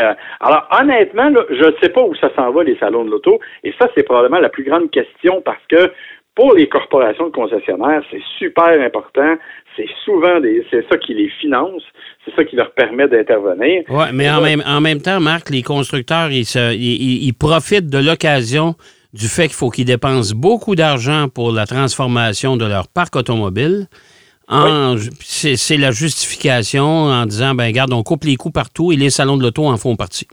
Euh, 0.00 0.14
alors, 0.40 0.66
honnêtement, 0.80 1.30
je 1.50 1.64
ne 1.64 1.72
sais 1.82 1.90
pas 1.90 2.02
où 2.02 2.14
ça 2.16 2.30
s'en 2.34 2.50
va, 2.50 2.64
les 2.64 2.76
salons 2.78 3.04
de 3.04 3.10
l'auto, 3.10 3.38
et 3.64 3.72
ça, 3.78 3.88
c'est 3.94 4.02
probablement 4.02 4.40
la 4.40 4.48
plus 4.48 4.64
grande 4.64 4.90
question 4.90 5.42
parce 5.44 5.62
que 5.68 5.92
pour 6.34 6.54
les 6.54 6.68
corporations 6.68 7.26
de 7.26 7.32
concessionnaires, 7.32 8.02
c'est 8.10 8.22
super 8.38 8.80
important. 8.80 9.36
C'est 9.76 9.88
souvent 10.04 10.40
des, 10.40 10.64
c'est 10.70 10.86
ça 10.88 10.96
qui 10.96 11.12
les 11.14 11.28
finance, 11.40 11.82
c'est 12.24 12.34
ça 12.34 12.44
qui 12.44 12.56
leur 12.56 12.72
permet 12.72 13.08
d'intervenir. 13.08 13.82
Oui, 13.88 14.04
mais 14.14 14.30
en 14.30 14.40
même, 14.40 14.62
en 14.66 14.80
même 14.80 15.02
temps, 15.02 15.20
Marc, 15.20 15.50
les 15.50 15.62
constructeurs, 15.62 16.30
ils, 16.30 16.46
ils 16.74 17.34
profitent 17.34 17.90
de 17.90 17.98
l'occasion 17.98 18.74
du 19.12 19.26
fait 19.26 19.48
qu'il 19.48 19.54
faut 19.54 19.70
qu'ils 19.70 19.84
dépensent 19.84 20.34
beaucoup 20.34 20.76
d'argent 20.76 21.28
pour 21.28 21.52
la 21.52 21.66
transformation 21.66 22.56
de 22.56 22.64
leur 22.64 22.88
parc 22.88 23.16
automobile. 23.16 23.86
C'est 25.20 25.76
la 25.76 25.92
justification 25.92 26.84
en 26.84 27.26
disant, 27.26 27.54
ben 27.54 27.66
regarde, 27.66 27.92
on 27.92 28.02
coupe 28.02 28.24
les 28.24 28.36
coûts 28.36 28.50
partout 28.50 28.92
et 28.92 28.96
les 28.96 29.10
salons 29.10 29.36
de 29.36 29.42
l'auto 29.42 29.66
en 29.66 29.76
font 29.76 29.96
partie. 29.96 30.26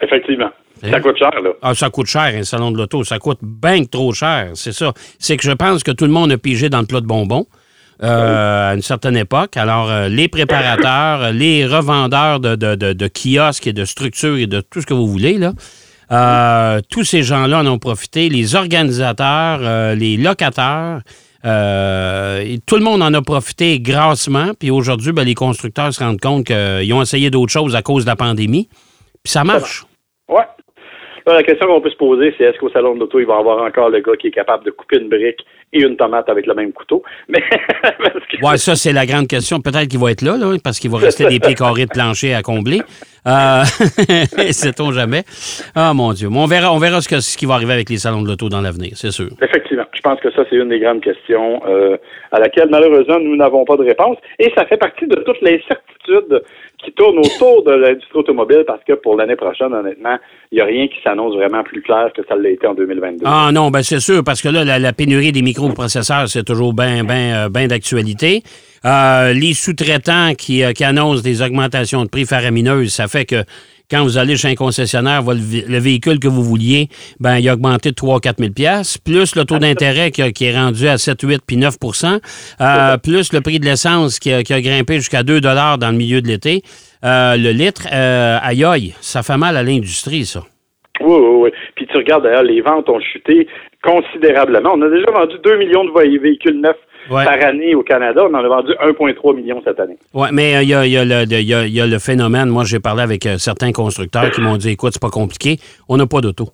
Effectivement. 0.00 0.50
Ça 0.82 0.96
hein? 0.96 1.00
coûte 1.00 1.18
cher, 1.18 1.30
là. 1.42 1.50
Ah, 1.60 1.74
ça 1.74 1.90
coûte 1.90 2.06
cher, 2.06 2.32
un 2.34 2.44
salon 2.44 2.70
de 2.70 2.78
l'auto. 2.78 3.04
Ça 3.04 3.18
coûte 3.18 3.40
bien 3.42 3.84
trop 3.84 4.12
cher, 4.12 4.52
c'est 4.54 4.72
ça. 4.72 4.92
C'est 5.18 5.36
que 5.36 5.42
je 5.42 5.52
pense 5.52 5.82
que 5.82 5.90
tout 5.90 6.06
le 6.06 6.10
monde 6.10 6.32
a 6.32 6.38
pigé 6.38 6.70
dans 6.70 6.80
le 6.80 6.86
plat 6.86 7.00
de 7.00 7.06
bonbons. 7.06 7.46
Euh, 8.02 8.70
à 8.70 8.74
une 8.74 8.80
certaine 8.80 9.16
époque. 9.16 9.58
Alors, 9.58 9.90
euh, 9.90 10.08
les 10.08 10.26
préparateurs, 10.26 11.32
les 11.34 11.66
revendeurs 11.66 12.40
de, 12.40 12.54
de, 12.56 13.08
kiosques 13.08 13.66
et 13.66 13.74
de 13.74 13.84
structures 13.84 14.38
et 14.38 14.46
de 14.46 14.62
tout 14.62 14.80
ce 14.80 14.86
que 14.86 14.94
vous 14.94 15.06
voulez, 15.06 15.36
là, 15.36 15.52
euh, 16.10 16.80
tous 16.88 17.04
ces 17.04 17.22
gens-là 17.22 17.58
en 17.58 17.66
ont 17.66 17.78
profité. 17.78 18.30
Les 18.30 18.54
organisateurs, 18.54 19.94
les 19.96 20.16
locataires, 20.16 21.02
euh, 21.44 22.56
tout 22.66 22.76
le 22.76 22.82
monde 22.82 23.02
en 23.02 23.12
a 23.14 23.22
profité 23.22 23.80
grassement. 23.80 24.52
Puis 24.58 24.70
aujourd'hui, 24.70 25.12
ben, 25.12 25.24
les 25.24 25.34
constructeurs 25.34 25.92
se 25.92 26.02
rendent 26.02 26.20
compte 26.20 26.46
qu'ils 26.46 26.92
ont 26.92 27.02
essayé 27.02 27.30
d'autres 27.30 27.52
choses 27.52 27.76
à 27.76 27.82
cause 27.82 28.04
de 28.04 28.10
la 28.10 28.16
pandémie. 28.16 28.68
Puis 29.22 29.32
ça 29.32 29.44
marche. 29.44 29.84
Ouais. 30.28 30.44
la 31.26 31.42
question 31.42 31.66
qu'on 31.66 31.80
peut 31.80 31.90
se 31.90 31.96
poser, 31.96 32.34
c'est 32.36 32.44
est-ce 32.44 32.58
qu'au 32.58 32.70
salon 32.70 32.94
de 32.94 33.00
l'auto, 33.00 33.20
il 33.20 33.26
va 33.26 33.36
y 33.36 33.38
avoir 33.38 33.62
encore 33.62 33.90
le 33.90 34.00
gars 34.00 34.16
qui 34.18 34.28
est 34.28 34.32
capable 34.32 34.64
de 34.64 34.70
couper 34.70 34.98
une 34.98 35.08
brique 35.08 35.44
et 35.72 35.82
une 35.82 35.96
tomate 35.96 36.28
avec 36.28 36.46
le 36.46 36.54
même 36.54 36.72
couteau? 36.72 37.02
Mais 37.28 37.42
Ouais, 38.42 38.56
ça, 38.56 38.74
c'est 38.74 38.92
la 38.92 39.06
grande 39.06 39.28
question. 39.28 39.60
Peut-être 39.60 39.88
qu'il 39.88 40.00
va 40.00 40.10
être 40.10 40.22
là, 40.22 40.36
là 40.36 40.56
parce 40.62 40.78
qu'il 40.78 40.90
va 40.90 40.98
rester 40.98 41.26
des 41.26 41.40
pieds 41.40 41.54
carrés 41.54 41.86
de 41.86 41.90
plancher 41.90 42.34
à 42.34 42.42
combler. 42.42 42.80
Euh, 43.26 43.64
Sait-on 44.50 44.92
jamais. 44.92 45.24
Ah, 45.74 45.92
mon 45.94 46.12
Dieu. 46.12 46.28
on 46.32 46.46
verra, 46.46 46.72
on 46.72 46.78
verra 46.78 47.00
ce, 47.00 47.08
que, 47.08 47.20
ce 47.20 47.36
qui 47.36 47.46
va 47.46 47.54
arriver 47.54 47.74
avec 47.74 47.90
les 47.90 47.98
salons 47.98 48.22
de 48.22 48.28
l'auto 48.28 48.48
dans 48.48 48.60
l'avenir, 48.60 48.92
c'est 48.94 49.10
sûr. 49.10 49.28
Effectivement. 49.42 49.84
Je 50.02 50.08
pense 50.08 50.20
que 50.20 50.30
ça, 50.32 50.44
c'est 50.48 50.56
une 50.56 50.70
des 50.70 50.78
grandes 50.78 51.02
questions 51.02 51.60
euh, 51.68 51.98
à 52.32 52.40
laquelle, 52.40 52.68
malheureusement, 52.70 53.18
nous 53.20 53.36
n'avons 53.36 53.66
pas 53.66 53.76
de 53.76 53.84
réponse. 53.84 54.16
Et 54.38 54.50
ça 54.56 54.64
fait 54.64 54.78
partie 54.78 55.06
de 55.06 55.16
toutes 55.16 55.42
les 55.42 55.62
certitudes 55.68 56.42
qui 56.82 56.90
tournent 56.92 57.18
autour 57.18 57.62
de 57.64 57.72
l'industrie 57.72 58.20
automobile 58.20 58.64
parce 58.66 58.82
que 58.84 58.94
pour 58.94 59.16
l'année 59.16 59.36
prochaine, 59.36 59.74
honnêtement, 59.74 60.16
il 60.50 60.54
n'y 60.54 60.62
a 60.62 60.64
rien 60.64 60.88
qui 60.88 60.96
s'annonce 61.04 61.34
vraiment 61.34 61.62
plus 61.62 61.82
clair 61.82 62.10
que 62.16 62.22
ça 62.26 62.34
l'a 62.34 62.48
été 62.48 62.66
en 62.66 62.72
2022. 62.72 63.26
Ah 63.26 63.50
non, 63.52 63.70
ben 63.70 63.82
c'est 63.82 64.00
sûr, 64.00 64.24
parce 64.24 64.40
que 64.40 64.48
là, 64.48 64.78
la, 64.78 64.92
pénurie 64.94 65.32
des 65.32 65.42
microprocesseurs, 65.42 66.28
c'est 66.28 66.44
toujours 66.44 66.72
bien 66.72 67.04
ben, 67.04 67.50
ben, 67.50 67.68
d'actualité. 67.68 68.42
Euh, 68.86 69.34
les 69.34 69.52
sous-traitants 69.52 70.32
qui, 70.32 70.62
qui 70.72 70.84
annoncent 70.84 71.20
des 71.20 71.42
augmentations 71.42 72.04
de 72.04 72.08
prix 72.08 72.24
faramineuses, 72.24 72.94
ça 72.94 73.06
fait 73.06 73.26
que 73.26 73.44
quand 73.90 74.02
vous 74.02 74.18
allez 74.18 74.36
chez 74.36 74.48
un 74.48 74.54
concessionnaire, 74.54 75.22
le, 75.22 75.68
le 75.68 75.78
véhicule 75.78 76.18
que 76.18 76.28
vous 76.28 76.42
vouliez, 76.42 76.88
ben 77.18 77.38
il 77.38 77.48
a 77.48 77.54
augmenté 77.54 77.90
de 77.90 77.94
3 77.94 78.20
4 78.20 78.38
000 78.38 78.50
plus 79.04 79.36
le 79.36 79.44
taux 79.44 79.58
d'intérêt 79.58 80.10
qui, 80.10 80.32
qui, 80.32 80.44
est 80.46 80.56
rendu 80.56 80.88
à 80.88 80.98
7, 80.98 81.20
8 81.22 81.42
puis 81.46 81.56
9% 81.56 82.20
euh, 82.60 82.96
plus 83.02 83.32
le 83.32 83.40
prix 83.40 83.58
de 83.58 83.64
l'essence 83.64 84.18
qui, 84.18 84.30
qui, 84.42 84.52
a 84.52 84.60
grimpé 84.60 84.94
jusqu'à 84.94 85.22
2 85.22 85.40
dans 85.40 85.78
le 85.90 85.96
milieu 85.96 86.20
de 86.20 86.28
l'été. 86.28 86.62
Euh, 87.04 87.36
le 87.36 87.50
litre, 87.50 87.86
euh, 87.92 88.38
aïe 88.42 88.64
aïe, 88.64 88.94
ça 89.00 89.22
fait 89.22 89.38
mal 89.38 89.56
à 89.56 89.62
l'industrie, 89.62 90.24
ça. 90.24 90.40
Oui, 91.00 91.16
oui, 91.18 91.36
oui. 91.44 91.50
Puis 91.74 91.86
tu 91.86 91.96
regardes 91.96 92.24
d'ailleurs, 92.24 92.42
les 92.42 92.60
ventes 92.60 92.88
ont 92.90 93.00
chuté 93.00 93.48
considérablement. 93.82 94.72
On 94.74 94.82
a 94.82 94.90
déjà 94.90 95.10
vendu 95.10 95.36
2 95.42 95.56
millions 95.56 95.84
de 95.84 96.18
véhicules 96.18 96.60
neufs 96.60 96.76
par 97.08 97.44
année 97.44 97.74
au 97.74 97.82
Canada. 97.82 98.22
On 98.28 98.34
en 98.34 98.38
a 98.38 98.48
vendu 98.48 98.72
1,3 98.72 99.36
million 99.36 99.60
cette 99.64 99.80
année. 99.80 99.96
Oui, 100.14 100.28
mais 100.32 100.62
il 100.62 100.68
y, 100.68 100.74
a, 100.74 100.86
y, 100.86 101.80
a, 101.80 101.86
le 101.86 101.98
phénomène. 101.98 102.48
Moi, 102.48 102.64
j'ai 102.64 102.80
parlé 102.80 103.02
avec 103.02 103.28
certains 103.38 103.72
constructeurs 103.72 104.30
qui 104.30 104.40
m'ont 104.40 104.56
dit 104.56 104.70
écoute, 104.70 104.92
c'est 104.92 105.02
pas 105.02 105.10
compliqué, 105.10 105.58
on 105.88 105.96
n'a 105.96 106.06
pas 106.06 106.20
d'auto. 106.20 106.48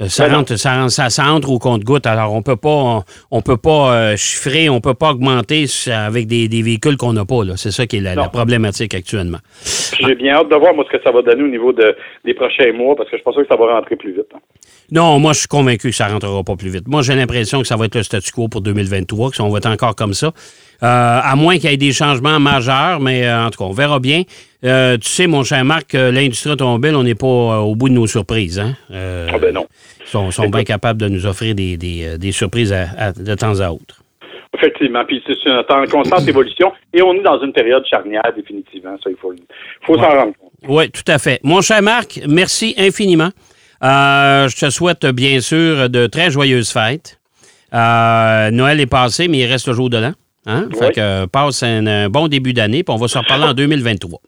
Euh, 0.00 0.08
ça, 0.08 0.28
rentre, 0.28 0.56
ça, 0.56 0.88
ça, 0.88 1.32
entre 1.32 1.50
au 1.50 1.58
compte-goutte. 1.58 2.06
Alors, 2.06 2.32
on 2.32 2.42
peut 2.42 2.56
pas, 2.56 3.04
on, 3.30 3.42
peut 3.42 3.58
pas 3.58 3.94
euh, 3.94 4.16
chiffrer, 4.16 4.70
on 4.70 4.80
peut 4.80 4.94
pas 4.94 5.10
augmenter 5.10 5.66
avec 5.92 6.26
des, 6.26 6.62
véhicules 6.62 6.96
qu'on 6.96 7.12
n'a 7.12 7.26
pas. 7.26 7.40
C'est 7.56 7.70
ça 7.70 7.86
qui 7.86 7.98
est 7.98 8.00
la, 8.00 8.28
problématique 8.28 8.94
actuellement. 8.94 9.38
J'ai 10.00 10.14
bien 10.14 10.36
hâte 10.36 10.48
de 10.48 10.56
voir, 10.56 10.72
moi, 10.74 10.84
ce 10.90 10.96
que 10.96 11.02
ça 11.02 11.10
va 11.10 11.20
donner 11.20 11.42
au 11.42 11.48
niveau 11.48 11.72
de, 11.72 11.94
des 12.24 12.32
prochains 12.32 12.72
mois, 12.72 12.96
parce 12.96 13.10
que 13.10 13.18
je 13.18 13.22
pense 13.22 13.36
que 13.36 13.46
ça 13.46 13.56
va 13.56 13.74
rentrer 13.74 13.96
plus 13.96 14.12
vite. 14.12 14.26
Hein. 14.34 14.38
Non, 14.90 15.18
moi, 15.18 15.32
je 15.32 15.40
suis 15.40 15.48
convaincu 15.48 15.90
que 15.90 15.94
ça 15.94 16.08
rentrera 16.08 16.42
pas 16.42 16.56
plus 16.56 16.70
vite. 16.70 16.88
Moi, 16.88 17.02
j'ai 17.02 17.14
l'impression 17.14 17.60
que 17.60 17.66
ça 17.66 17.76
va 17.76 17.84
être 17.84 17.94
le 17.96 18.02
statu 18.02 18.32
quo 18.32 18.48
pour 18.48 18.62
2023, 18.62 19.30
que 19.30 19.42
on 19.42 19.50
va 19.50 19.58
être 19.58 19.68
encore 19.68 19.94
comme 19.94 20.14
ça. 20.14 20.28
Euh, 20.82 20.86
à 21.22 21.36
moins 21.36 21.58
qu'il 21.58 21.70
y 21.70 21.74
ait 21.74 21.76
des 21.76 21.92
changements 21.92 22.40
majeurs, 22.40 23.00
mais 23.00 23.30
en 23.30 23.50
tout 23.50 23.58
cas, 23.58 23.64
on 23.64 23.72
verra 23.72 24.00
bien. 24.00 24.22
tu 24.62 24.68
sais, 25.02 25.26
mon 25.26 25.44
cher 25.44 25.62
Marc, 25.64 25.92
l'industrie 25.92 26.52
automobile, 26.52 26.96
on 26.96 27.02
n'est 27.02 27.14
pas 27.14 27.60
au 27.60 27.74
bout 27.74 27.90
de 27.90 27.94
nos 27.94 28.06
surprises. 28.06 28.58
Hein? 28.58 28.74
ah 28.90 29.38
ben 29.38 29.54
non 29.54 29.66
sont, 30.04 30.30
sont 30.30 30.48
bien 30.48 30.64
capables 30.64 31.00
de 31.00 31.08
nous 31.08 31.26
offrir 31.26 31.54
des, 31.54 31.76
des, 31.76 32.16
euh, 32.18 32.32
surprises 32.32 32.74
de 33.16 33.34
temps 33.34 33.60
à 33.60 33.70
autre. 33.70 34.02
Effectivement. 34.56 35.04
Puis 35.04 35.22
c'est 35.26 35.36
une 35.46 35.88
constante 35.88 36.26
évolution 36.26 36.72
et 36.92 37.02
on 37.02 37.14
est 37.14 37.22
dans 37.22 37.40
une 37.42 37.52
période 37.52 37.84
charnière, 37.86 38.22
définitivement. 38.34 38.96
Ça, 39.02 39.10
il 39.10 39.16
faut, 39.16 39.32
faut 39.82 39.94
s'en 39.96 40.08
rendre 40.08 40.32
compte. 40.38 40.50
Oui, 40.68 40.90
tout 40.90 41.04
à 41.06 41.18
fait. 41.18 41.40
Mon 41.42 41.60
cher 41.60 41.82
Marc, 41.82 42.20
merci 42.28 42.74
infiniment. 42.76 43.30
Euh, 43.82 44.48
je 44.48 44.56
te 44.56 44.70
souhaite 44.70 45.06
bien 45.06 45.40
sûr 45.40 45.88
de 45.88 46.06
très 46.06 46.30
joyeuses 46.30 46.70
fêtes. 46.70 47.18
Euh, 47.72 48.50
Noël 48.50 48.80
est 48.80 48.86
passé, 48.86 49.28
mais 49.28 49.38
il 49.38 49.46
reste 49.46 49.68
le 49.68 49.74
jour 49.74 49.88
de 49.88 49.98
l'an. 49.98 50.12
Hein? 50.46 50.68
Fait 50.78 50.92
que 50.92 51.26
passe 51.26 51.62
un, 51.62 52.08
bon 52.08 52.28
début 52.28 52.52
d'année, 52.52 52.82
puis 52.82 52.94
on 52.94 52.98
va 52.98 53.08
se 53.08 53.18
reparler 53.18 53.44
en 53.44 53.54
2023. 53.54 54.20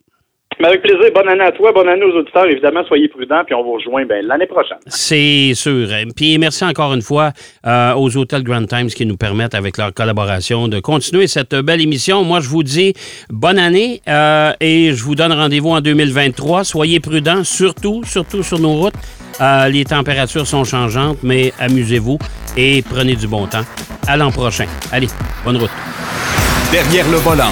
Avec 0.61 0.81
plaisir. 0.81 1.09
Bonne 1.13 1.29
année 1.29 1.43
à 1.43 1.51
toi, 1.51 1.71
bonne 1.71 1.87
année 1.87 2.03
aux 2.03 2.17
auditeurs. 2.17 2.45
Évidemment, 2.45 2.83
soyez 2.85 3.07
prudents, 3.07 3.43
puis 3.45 3.55
on 3.55 3.63
vous 3.63 3.73
rejoint 3.73 4.05
ben, 4.05 4.25
l'année 4.25 4.45
prochaine. 4.45 4.77
C'est 4.87 5.53
sûr. 5.53 5.87
Puis 6.15 6.37
merci 6.37 6.63
encore 6.63 6.93
une 6.93 7.01
fois 7.01 7.31
euh, 7.65 7.93
aux 7.95 8.15
hôtels 8.17 8.43
Grand 8.43 8.65
Times 8.65 8.87
qui 8.87 9.05
nous 9.05 9.17
permettent, 9.17 9.55
avec 9.55 9.77
leur 9.77 9.93
collaboration, 9.93 10.67
de 10.67 10.79
continuer 10.79 11.27
cette 11.27 11.55
belle 11.55 11.81
émission. 11.81 12.23
Moi, 12.23 12.39
je 12.39 12.49
vous 12.49 12.63
dis 12.63 12.93
bonne 13.29 13.59
année 13.59 14.01
euh, 14.07 14.51
et 14.59 14.91
je 14.93 15.03
vous 15.03 15.15
donne 15.15 15.33
rendez-vous 15.33 15.69
en 15.69 15.81
2023. 15.81 16.63
Soyez 16.63 16.99
prudents, 16.99 17.43
surtout, 17.43 18.03
surtout 18.03 18.43
sur 18.43 18.59
nos 18.59 18.73
routes. 18.73 18.93
Euh, 19.41 19.67
les 19.69 19.83
températures 19.83 20.47
sont 20.47 20.63
changeantes, 20.63 21.17
mais 21.23 21.51
amusez-vous 21.59 22.19
et 22.57 22.83
prenez 22.83 23.15
du 23.15 23.27
bon 23.27 23.47
temps. 23.47 23.63
À 24.07 24.17
l'an 24.17 24.31
prochain. 24.31 24.65
Allez, 24.91 25.07
bonne 25.43 25.57
route. 25.57 25.71
Derrière 26.71 27.09
le 27.09 27.17
volant. 27.17 27.51